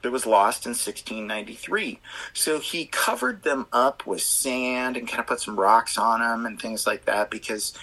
that 0.01 0.11
was 0.11 0.25
lost 0.25 0.65
in 0.65 0.71
1693. 0.71 2.01
So 2.33 2.59
he 2.59 2.85
covered 2.85 3.43
them 3.43 3.65
up 3.71 4.05
with 4.05 4.21
sand 4.21 4.97
and 4.97 5.07
kind 5.07 5.21
of 5.21 5.27
put 5.27 5.39
some 5.39 5.57
rocks 5.57 5.97
on 5.97 6.19
them 6.19 6.45
and 6.45 6.61
things 6.61 6.85
like 6.85 7.05
that 7.05 7.29
because 7.29 7.73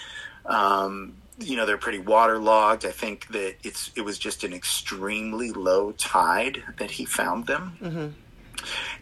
um, 0.45 1.15
you 1.39 1.57
know 1.57 1.65
they're 1.65 1.79
pretty 1.79 2.01
waterlogged. 2.01 2.85
I 2.85 2.91
think 2.91 3.29
that 3.29 3.55
it's 3.63 3.91
it 3.97 4.03
was 4.03 4.19
just 4.19 4.45
an 4.45 4.53
extremely 4.53 5.53
low 5.53 5.93
tide 5.93 6.63
that 6.77 6.91
he 6.91 7.07
found 7.07 7.47
them. 7.47 7.79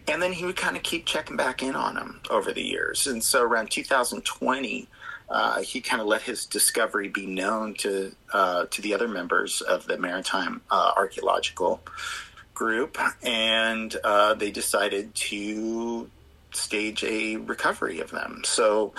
And 0.07 0.21
then 0.21 0.33
he 0.33 0.45
would 0.45 0.55
kind 0.55 0.77
of 0.77 0.83
keep 0.83 1.05
checking 1.05 1.37
back 1.37 1.61
in 1.61 1.75
on 1.75 1.95
them 1.95 2.21
over 2.29 2.51
the 2.51 2.63
years. 2.63 3.07
And 3.07 3.23
so 3.23 3.41
around 3.41 3.71
2020, 3.71 4.87
uh, 5.29 5.61
he 5.61 5.81
kind 5.81 6.01
of 6.01 6.07
let 6.07 6.21
his 6.21 6.45
discovery 6.45 7.09
be 7.09 7.25
known 7.25 7.73
to 7.75 8.15
uh, 8.33 8.65
to 8.71 8.81
the 8.81 8.93
other 8.93 9.07
members 9.07 9.61
of 9.61 9.85
the 9.85 9.97
Maritime 9.97 10.61
uh, 10.71 10.93
Archaeological 10.95 11.81
Group, 12.53 12.97
and 13.23 13.95
uh, 14.03 14.33
they 14.33 14.51
decided 14.51 15.13
to 15.15 16.09
stage 16.51 17.03
a 17.03 17.35
recovery 17.37 17.99
of 17.99 18.09
them. 18.11 18.41
So, 18.45 18.93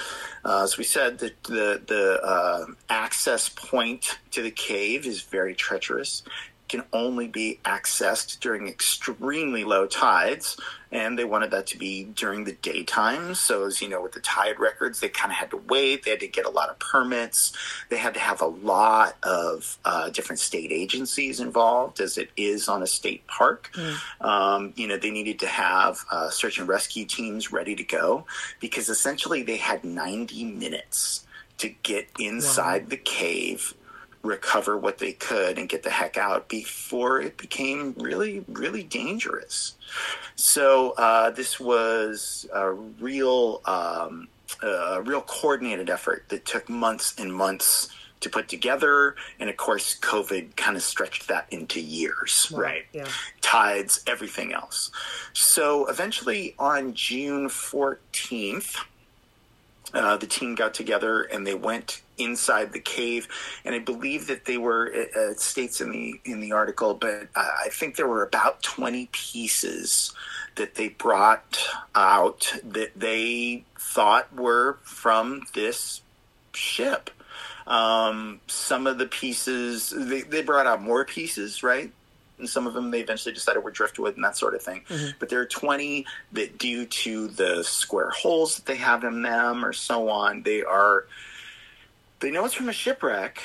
uh, 0.45 0.63
as 0.63 0.77
we 0.77 0.85
said, 0.85 1.19
the 1.19 1.33
the, 1.45 1.83
the 1.87 2.21
uh, 2.23 2.67
access 2.91 3.49
point 3.49 4.19
to 4.33 4.43
the 4.43 4.51
cave 4.51 5.07
is 5.07 5.23
very 5.23 5.55
treacherous. 5.55 6.23
Can 6.69 6.85
only 6.93 7.29
be 7.29 7.61
accessed 7.65 8.41
during 8.41 8.69
extremely 8.69 9.65
low 9.65 9.87
tides, 9.87 10.57
and 10.93 11.19
they 11.19 11.25
wanted 11.25 11.51
that 11.53 11.67
to 11.69 11.79
be 11.79 12.05
during 12.05 12.45
the 12.45 12.53
daytime. 12.53 13.35
So, 13.35 13.65
as 13.65 13.81
you 13.81 13.89
know, 13.89 14.03
with 14.03 14.13
the 14.13 14.21
tide 14.21 14.59
records, 14.59 15.01
they 15.01 15.09
kind 15.09 15.33
of 15.33 15.37
had 15.39 15.51
to 15.51 15.57
wait. 15.57 16.05
They 16.05 16.11
had 16.11 16.21
to 16.21 16.29
get 16.29 16.45
a 16.45 16.51
lot 16.51 16.69
of 16.69 16.79
permits. 16.79 17.53
They 17.89 17.97
had 17.97 18.13
to 18.15 18.21
have 18.21 18.43
a 18.43 18.47
lot 18.47 19.17
of 19.23 19.79
uh, 19.85 20.11
different 20.11 20.41
state 20.41 20.71
agencies 20.71 21.41
involved, 21.41 22.01
as 22.01 22.19
it 22.19 22.31
is 22.37 22.69
on 22.69 22.83
a 22.83 22.87
state 22.87 23.27
park. 23.27 23.71
Um, 24.21 24.73
you 24.77 24.87
know, 24.87 24.99
they 24.99 25.11
needed 25.11 25.39
to 25.41 25.47
have 25.47 26.05
uh, 26.11 26.29
search 26.31 26.59
and 26.59 26.69
rescue 26.69 27.07
teams 27.07 27.51
ready 27.51 27.75
to 27.77 27.85
go 27.85 28.27
because 28.61 28.89
essentially 28.91 29.43
they 29.43 29.57
had 29.57 29.85
90 29.85 30.45
minutes 30.45 31.25
to 31.59 31.71
get 31.83 32.09
inside 32.19 32.89
the 32.91 32.97
cave 32.97 33.75
recover 34.23 34.77
what 34.77 34.99
they 34.99 35.13
could 35.13 35.59
and 35.59 35.69
get 35.69 35.83
the 35.83 35.91
heck 35.91 36.17
out 36.17 36.49
before 36.49 37.21
it 37.21 37.37
became 37.37 37.95
really, 37.99 38.45
really 38.49 38.83
dangerous. 38.83 39.75
So 40.35 40.93
uh, 40.99 41.31
this 41.31 41.61
was 41.61 42.49
a 42.53 42.73
real, 42.73 43.61
um, 43.65 44.29
a 44.63 45.03
real 45.03 45.21
coordinated 45.23 45.89
effort 45.91 46.25
that 46.29 46.45
took 46.45 46.69
months 46.69 47.15
and 47.19 47.33
months 47.33 47.91
to 48.21 48.29
put 48.29 48.49
together, 48.49 49.15
and 49.39 49.49
of 49.49 49.57
course, 49.57 49.97
COVID 50.01 50.57
kind 50.57 50.77
of 50.77 50.83
stretched 50.83 51.29
that 51.29 51.47
into 51.53 51.81
years, 51.81 52.53
right? 52.53 52.85
Yeah. 52.93 53.07
Tides, 53.43 54.03
everything 54.09 54.53
else. 54.53 54.91
So 55.35 55.87
eventually, 55.87 56.57
on 56.59 56.95
June 56.95 57.49
fourteenth 57.49 58.77
uh, 59.95 60.17
the 60.17 60.27
team 60.27 60.55
got 60.55 60.75
together 60.75 61.23
and 61.23 61.47
they 61.47 61.55
went 61.55 62.03
inside 62.19 62.73
the 62.73 62.81
cave. 62.81 63.29
And 63.65 63.75
i 63.75 63.79
believe 63.79 64.27
that 64.27 64.45
they 64.45 64.59
were 64.59 64.93
uh, 64.95 65.31
it 65.31 65.41
states 65.41 65.81
in 65.81 65.91
the 65.91 66.21
in 66.25 66.41
the 66.41 66.53
article 66.53 66.95
but 66.95 67.29
uh, 67.35 67.49
i 67.65 67.69
think 67.71 67.97
there 67.97 68.09
were 68.09 68.23
about 68.23 68.63
20 68.63 69.09
pieces 69.13 70.13
that 70.59 70.75
they 70.75 70.89
brought 70.89 71.59
out 71.95 72.53
that 72.65 72.91
they 72.95 73.65
thought 73.79 74.35
were 74.35 74.79
from 74.83 75.43
this 75.55 76.03
ship. 76.53 77.11
Um, 77.67 78.41
some 78.47 78.87
of 78.87 78.99
the 78.99 79.07
pieces 79.07 79.93
they, 79.97 80.23
they 80.23 80.43
brought 80.43 80.67
out 80.67 80.83
more 80.83 81.05
pieces 81.05 81.63
right 81.63 81.93
and 82.39 82.49
some 82.49 82.67
of 82.67 82.75
them 82.75 82.91
they 82.91 83.01
eventually 83.01 83.35
decided 83.35 83.63
were 83.63 83.71
driftwood 83.71 84.17
and 84.17 84.25
that 84.25 84.37
sort 84.37 84.55
of 84.55 84.63
thing. 84.63 84.83
Mm-hmm. 84.89 85.11
But 85.19 85.29
there 85.29 85.41
are 85.41 85.47
20 85.47 86.07
that, 86.33 86.59
due 86.59 86.87
to 86.87 87.29
the 87.29 87.63
square 87.65 88.11
holes 88.11 88.57
that 88.57 88.67
they 88.67 88.77
have 88.77 89.05
in 89.05 89.23
them 89.23 89.65
or 89.65 89.73
so 89.73 90.09
on, 90.09 90.43
they 90.43 90.63
are, 90.63 91.07
they 92.21 92.31
know 92.31 92.45
it's 92.45 92.55
from 92.55 92.69
a 92.69 92.73
shipwreck. 92.73 93.43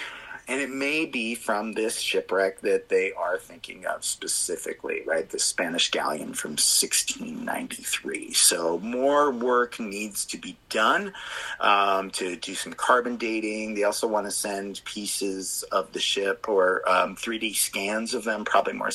And 0.47 0.59
it 0.59 0.69
may 0.69 1.05
be 1.05 1.35
from 1.35 1.71
this 1.73 1.99
shipwreck 1.99 2.61
that 2.61 2.89
they 2.89 3.13
are 3.13 3.37
thinking 3.37 3.85
of 3.85 4.03
specifically, 4.03 5.01
right? 5.05 5.29
The 5.29 5.39
Spanish 5.39 5.89
galleon 5.89 6.33
from 6.33 6.51
1693. 6.51 8.33
So 8.33 8.79
more 8.79 9.31
work 9.31 9.79
needs 9.79 10.25
to 10.25 10.37
be 10.37 10.57
done 10.69 11.13
um, 11.61 12.11
to 12.11 12.35
do 12.35 12.55
some 12.55 12.73
carbon 12.73 13.15
dating. 13.15 13.75
They 13.75 13.83
also 13.83 14.05
want 14.05 14.25
to 14.25 14.31
send 14.31 14.83
pieces 14.83 15.63
of 15.71 15.93
the 15.93 15.99
ship 15.99 16.49
or 16.49 16.87
um, 16.89 17.15
3D 17.15 17.55
scans 17.55 18.13
of 18.13 18.25
them, 18.25 18.43
probably 18.43 18.73
more 18.73 18.91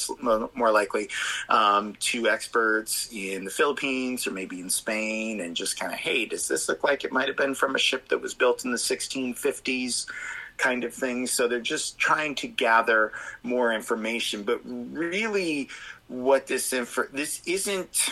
more 0.54 0.70
likely, 0.70 1.08
um, 1.48 1.94
to 2.00 2.28
experts 2.28 3.08
in 3.10 3.44
the 3.44 3.50
Philippines 3.50 4.26
or 4.26 4.32
maybe 4.32 4.60
in 4.60 4.68
Spain, 4.68 5.40
and 5.40 5.56
just 5.56 5.80
kind 5.80 5.92
of, 5.92 5.98
hey, 5.98 6.26
does 6.26 6.46
this 6.46 6.68
look 6.68 6.84
like 6.84 7.04
it 7.04 7.12
might 7.12 7.28
have 7.28 7.36
been 7.36 7.54
from 7.54 7.74
a 7.74 7.78
ship 7.78 8.08
that 8.08 8.20
was 8.20 8.34
built 8.34 8.64
in 8.64 8.70
the 8.70 8.76
1650s? 8.76 10.06
Kind 10.58 10.84
of 10.84 10.92
thing. 10.92 11.26
So 11.26 11.48
they're 11.48 11.60
just 11.60 11.98
trying 11.98 12.34
to 12.36 12.48
gather 12.48 13.12
more 13.42 13.72
information. 13.72 14.42
But 14.42 14.60
really, 14.64 15.68
what 16.08 16.46
this 16.46 16.72
info 16.72 17.04
this 17.12 17.40
isn't. 17.46 18.10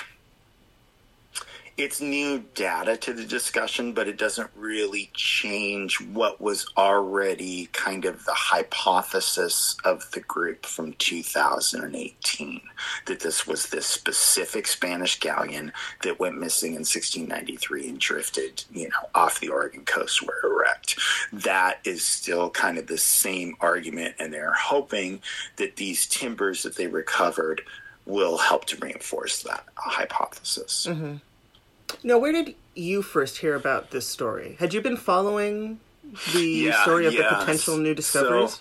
It's 1.77 2.01
new 2.01 2.43
data 2.55 2.97
to 2.97 3.13
the 3.13 3.25
discussion, 3.25 3.93
but 3.93 4.09
it 4.09 4.17
doesn't 4.17 4.49
really 4.57 5.11
change 5.13 6.01
what 6.01 6.41
was 6.41 6.67
already 6.75 7.69
kind 7.73 8.07
of 8.07 8.25
the 8.25 8.33
hypothesis 8.33 9.77
of 9.85 10.11
the 10.13 10.21
group 10.21 10.65
from 10.65 10.95
2018 10.95 12.63
that 13.05 13.21
this 13.21 13.47
was 13.47 13.69
this 13.69 13.85
specific 13.85 14.67
Spanish 14.67 15.21
galleon 15.21 15.71
that 16.03 16.19
went 16.19 16.39
missing 16.39 16.71
in 16.71 16.81
1693 16.81 17.91
and 17.91 18.01
drifted, 18.01 18.65
you 18.73 18.89
know, 18.89 19.11
off 19.15 19.41
the 19.41 19.51
Oregon 19.51 19.85
coast 19.85 20.23
where 20.23 20.39
it 20.39 20.49
wrecked. 20.49 20.99
That 21.31 21.81
is 21.85 22.03
still 22.03 22.49
kind 22.49 22.79
of 22.79 22.87
the 22.87 22.97
same 22.97 23.55
argument, 23.61 24.15
and 24.19 24.33
they're 24.33 24.55
hoping 24.55 25.21
that 25.57 25.77
these 25.77 26.07
timbers 26.07 26.63
that 26.63 26.77
they 26.77 26.87
recovered 26.87 27.61
will 28.07 28.39
help 28.39 28.65
to 28.67 28.77
reinforce 28.79 29.43
that 29.43 29.65
hypothesis. 29.75 30.87
Mm-hmm. 30.89 31.17
Now, 32.03 32.19
where 32.19 32.33
did 32.33 32.55
you 32.75 33.03
first 33.03 33.39
hear 33.39 33.55
about 33.55 33.91
this 33.91 34.07
story? 34.07 34.57
Had 34.59 34.75
you 34.75 34.81
been 34.81 34.97
following 34.97 35.81
the 36.33 36.43
Yeah, 36.47 36.83
story 36.83 37.07
of 37.07 37.13
yes. 37.15 37.31
the 37.31 37.37
potential 37.39 37.77
new 37.77 37.95
discoveries? 37.95 38.55
So, 38.55 38.61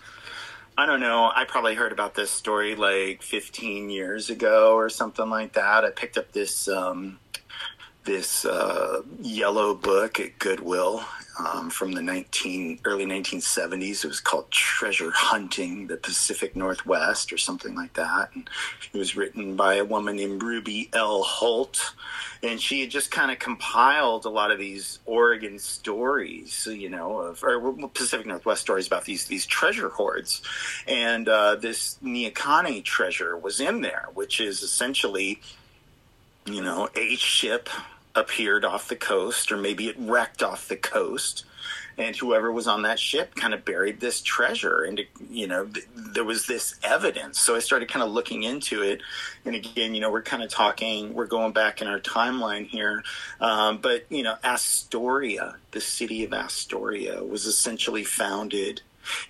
I 0.78 0.86
don't 0.86 1.00
know. 1.00 1.32
I 1.34 1.46
probably 1.46 1.76
heard 1.76 1.92
about 1.92 2.16
this 2.16 2.30
story 2.32 2.76
like 2.76 3.22
15 3.22 3.90
years 3.90 4.30
ago 4.30 4.76
or 4.76 4.90
something 4.90 5.30
like 5.30 5.54
that. 5.54 5.86
I 5.86 5.90
picked 5.90 6.18
up 6.18 6.32
this 6.34 6.68
um, 6.68 7.20
this 8.04 8.46
uh, 8.46 9.02
yellow 9.22 9.74
book 9.74 10.20
at 10.20 10.38
Goodwill 10.38 11.04
um, 11.38 11.69
from 11.69 11.91
the 11.91 12.02
19 12.02 12.80
early 12.86 13.06
1970s. 13.06 14.04
It 14.04 14.08
was 14.08 14.19
called 14.19 14.50
Treasure 14.52 15.12
Hunting 15.12 15.88
the 15.88 15.98
Pacific 15.98 16.56
Northwest 16.56 17.34
or 17.34 17.38
something 17.38 17.76
like 17.76 17.93
that. 17.93 18.30
And 18.34 18.50
it 18.93 18.98
was 18.98 19.15
written 19.15 19.56
by 19.56 19.76
a 19.76 19.86
woman 19.86 20.15
named 20.15 20.41
Ruby 20.41 20.89
El 20.93 21.24
Hult, 21.24 21.93
and 22.43 22.62
she 22.62 22.82
had 22.82 22.89
just 22.89 23.12
kind 23.12 23.32
of 23.32 23.39
compiled 23.39 24.26
a 24.26 24.30
lot 24.30 24.52
of 24.52 24.60
these 24.60 25.00
Oregon 25.06 25.60
stories, 25.60 26.67
you 26.71 26.89
know, 26.89 27.19
of 27.19 27.43
or 27.43 27.74
Pacific 27.89 28.26
Northwest 28.26 28.62
stories 28.62 28.88
about 28.88 29.06
these 29.06 29.26
these 29.26 29.45
treasure 29.45 29.89
hoards, 29.89 30.41
and 30.88 31.28
uh, 31.28 31.56
this 31.56 31.98
Neahkahnie 32.04 32.84
treasure 32.84 33.38
was 33.38 33.60
in 33.60 33.82
there, 33.82 34.08
which 34.13 34.39
is 34.39 34.62
essentially, 34.62 35.41
you 36.45 36.62
know, 36.62 36.89
a 36.95 37.15
ship 37.15 37.69
appeared 38.15 38.65
off 38.65 38.88
the 38.88 38.95
coast, 38.95 39.51
or 39.51 39.58
maybe 39.58 39.88
it 39.88 39.95
wrecked 39.99 40.41
off 40.41 40.67
the 40.67 40.78
coast. 40.78 41.45
And 41.97 42.15
whoever 42.15 42.51
was 42.51 42.67
on 42.67 42.82
that 42.82 42.99
ship 42.99 43.36
kind 43.36 43.54
of 43.54 43.63
buried 43.63 44.01
this 44.01 44.21
treasure, 44.21 44.84
and 44.84 45.01
you 45.30 45.47
know 45.47 45.65
th- 45.65 45.88
there 45.95 46.25
was 46.25 46.45
this 46.45 46.75
evidence. 46.84 47.39
So 47.39 47.56
I 47.56 47.60
started 47.60 47.89
kind 47.89 48.04
of 48.04 48.12
looking 48.12 48.43
into 48.43 48.82
it, 48.82 49.01
and 49.45 49.56
again, 49.56 49.95
you 49.95 50.01
know, 50.01 50.12
we're 50.12 50.21
kind 50.21 50.43
of 50.43 50.49
talking, 50.49 51.13
we're 51.13 51.25
going 51.25 51.54
back 51.54 51.82
in 51.82 51.88
our 51.88 51.99
timeline 51.99 52.67
here, 52.67 53.01
um, 53.39 53.78
but 53.78 54.06
you 54.10 54.23
know, 54.23 54.36
Astoria, 54.43 55.56
the 55.71 55.80
city 55.80 56.25
of 56.25 56.34
Astoria, 56.34 57.23
was 57.23 57.45
essentially 57.45 58.04
founded 58.04 58.82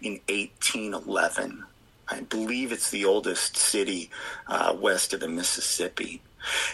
in 0.01 0.13
1811. 0.27 1.65
I 2.07 2.21
believe 2.21 2.71
it's 2.71 2.89
the 2.89 3.05
oldest 3.05 3.57
city 3.57 4.09
uh, 4.47 4.75
west 4.79 5.13
of 5.13 5.19
the 5.19 5.27
Mississippi. 5.27 6.21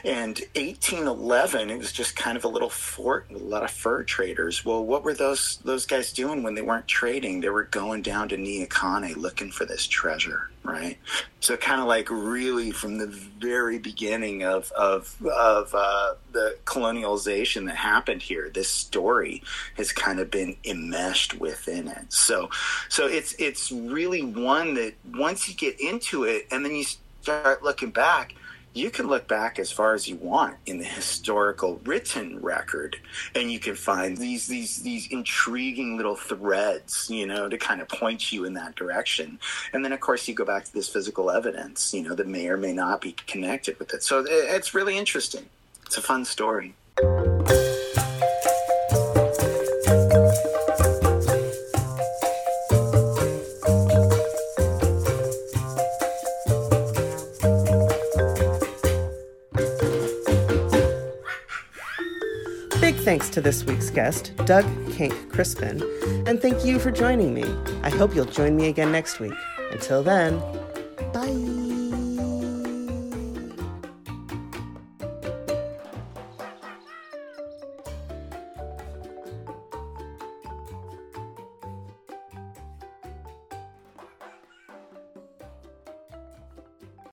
And 0.04 0.40
1811, 0.56 1.70
it 1.70 1.78
was 1.78 1.92
just 1.92 2.16
kind 2.16 2.38
of 2.38 2.44
a 2.44 2.48
little 2.48 2.70
fort 2.70 3.28
with 3.30 3.42
a 3.42 3.46
lot 3.46 3.64
of 3.64 3.72
fur 3.72 4.04
traders. 4.04 4.66
Well, 4.66 4.86
what 4.86 5.04
were 5.04 5.14
those 5.14 5.60
those 5.64 5.86
guys 5.86 6.12
doing 6.12 6.44
when 6.44 6.56
they 6.56 6.62
weren't 6.62 6.88
trading? 6.88 7.42
They 7.42 7.50
were 7.50 7.64
going 7.64 8.02
down 8.02 8.30
to 8.30 8.38
Neahkahnie 8.38 9.16
looking 9.16 9.52
for 9.52 9.66
this 9.66 9.88
treasure, 9.88 10.50
right? 10.64 10.98
So 11.40 11.58
kind 11.58 11.82
of 11.82 11.88
like 11.88 12.10
really 12.10 12.72
from 12.72 12.98
the 12.98 13.08
very 13.08 13.80
beginning 13.80 14.44
of 14.44 14.72
of 14.72 15.16
of 15.26 15.74
uh, 15.74 16.16
the 16.32 16.58
colonialization 16.66 17.66
that 17.68 17.76
happened 17.76 18.22
here, 18.22 18.50
this 18.50 18.70
story 18.70 19.44
has 19.76 19.92
kind 19.92 20.20
of 20.20 20.30
been 20.32 20.56
enmeshed 20.66 21.40
within 21.40 21.88
it. 21.88 22.12
So 22.14 22.50
so 22.90 23.08
it's 23.08 23.34
it's 23.40 23.72
really 23.72 24.22
one 24.22 24.74
that 24.76 24.94
once 25.14 25.48
you 25.48 25.56
get 25.56 25.80
into 25.80 26.24
it 26.24 26.48
and 26.52 26.66
then 26.66 26.76
you 26.76 26.84
start 27.22 27.64
looking 27.64 27.92
back 27.92 28.34
you 28.74 28.90
can 28.90 29.08
look 29.08 29.28
back 29.28 29.60
as 29.60 29.72
far 29.72 29.94
as 29.94 30.08
you 30.08 30.16
want 30.16 30.56
in 30.66 30.78
the 30.78 30.86
historical 31.00 31.82
written 31.86 32.40
record 32.40 32.98
and 33.36 33.52
you 33.52 33.60
can 33.60 33.76
find 33.76 34.18
these 34.18 34.48
these 34.48 34.82
these 34.82 35.08
intriguing 35.12 35.98
little 35.98 36.16
threads 36.16 37.10
you 37.10 37.26
know 37.26 37.50
to 37.50 37.58
kind 37.58 37.82
of 37.82 37.88
point 37.90 38.32
you 38.32 38.46
in 38.46 38.54
that 38.54 38.76
direction. 38.76 39.40
And 39.74 39.84
then 39.84 39.92
of 39.92 40.00
course 40.00 40.28
you 40.28 40.34
go 40.34 40.46
back 40.46 40.66
to 40.66 40.74
this 40.74 40.90
physical 40.90 41.32
evidence 41.32 41.94
you 41.94 42.04
know 42.04 42.16
that 42.16 42.28
may 42.28 42.48
or 42.48 42.58
may 42.58 42.74
not 42.74 43.02
be 43.02 43.14
connected 43.28 43.78
with 43.80 43.94
it. 43.94 44.04
So 44.04 44.26
it's 44.28 44.74
really 44.74 44.98
interesting. 44.98 45.46
It's 45.86 45.98
a 45.98 46.02
fun 46.02 46.24
story 46.26 46.74
thanks 63.22 63.36
to 63.36 63.40
this 63.40 63.64
week's 63.66 63.92
guest, 63.92 64.36
Doug 64.46 64.66
Kenck 64.94 65.14
Crispin, 65.32 65.80
and 66.26 66.42
thank 66.42 66.66
you 66.66 66.80
for 66.80 66.90
joining 66.90 67.36
me. 67.36 67.44
I 67.84 67.92
hope 67.92 68.16
you'll 68.16 68.26
join 68.26 68.56
me 68.56 68.68
again 68.68 68.92
next 68.92 69.20
week. 69.20 69.34
Until 69.72 70.02
then, 70.02 70.40
bye. 71.14 71.61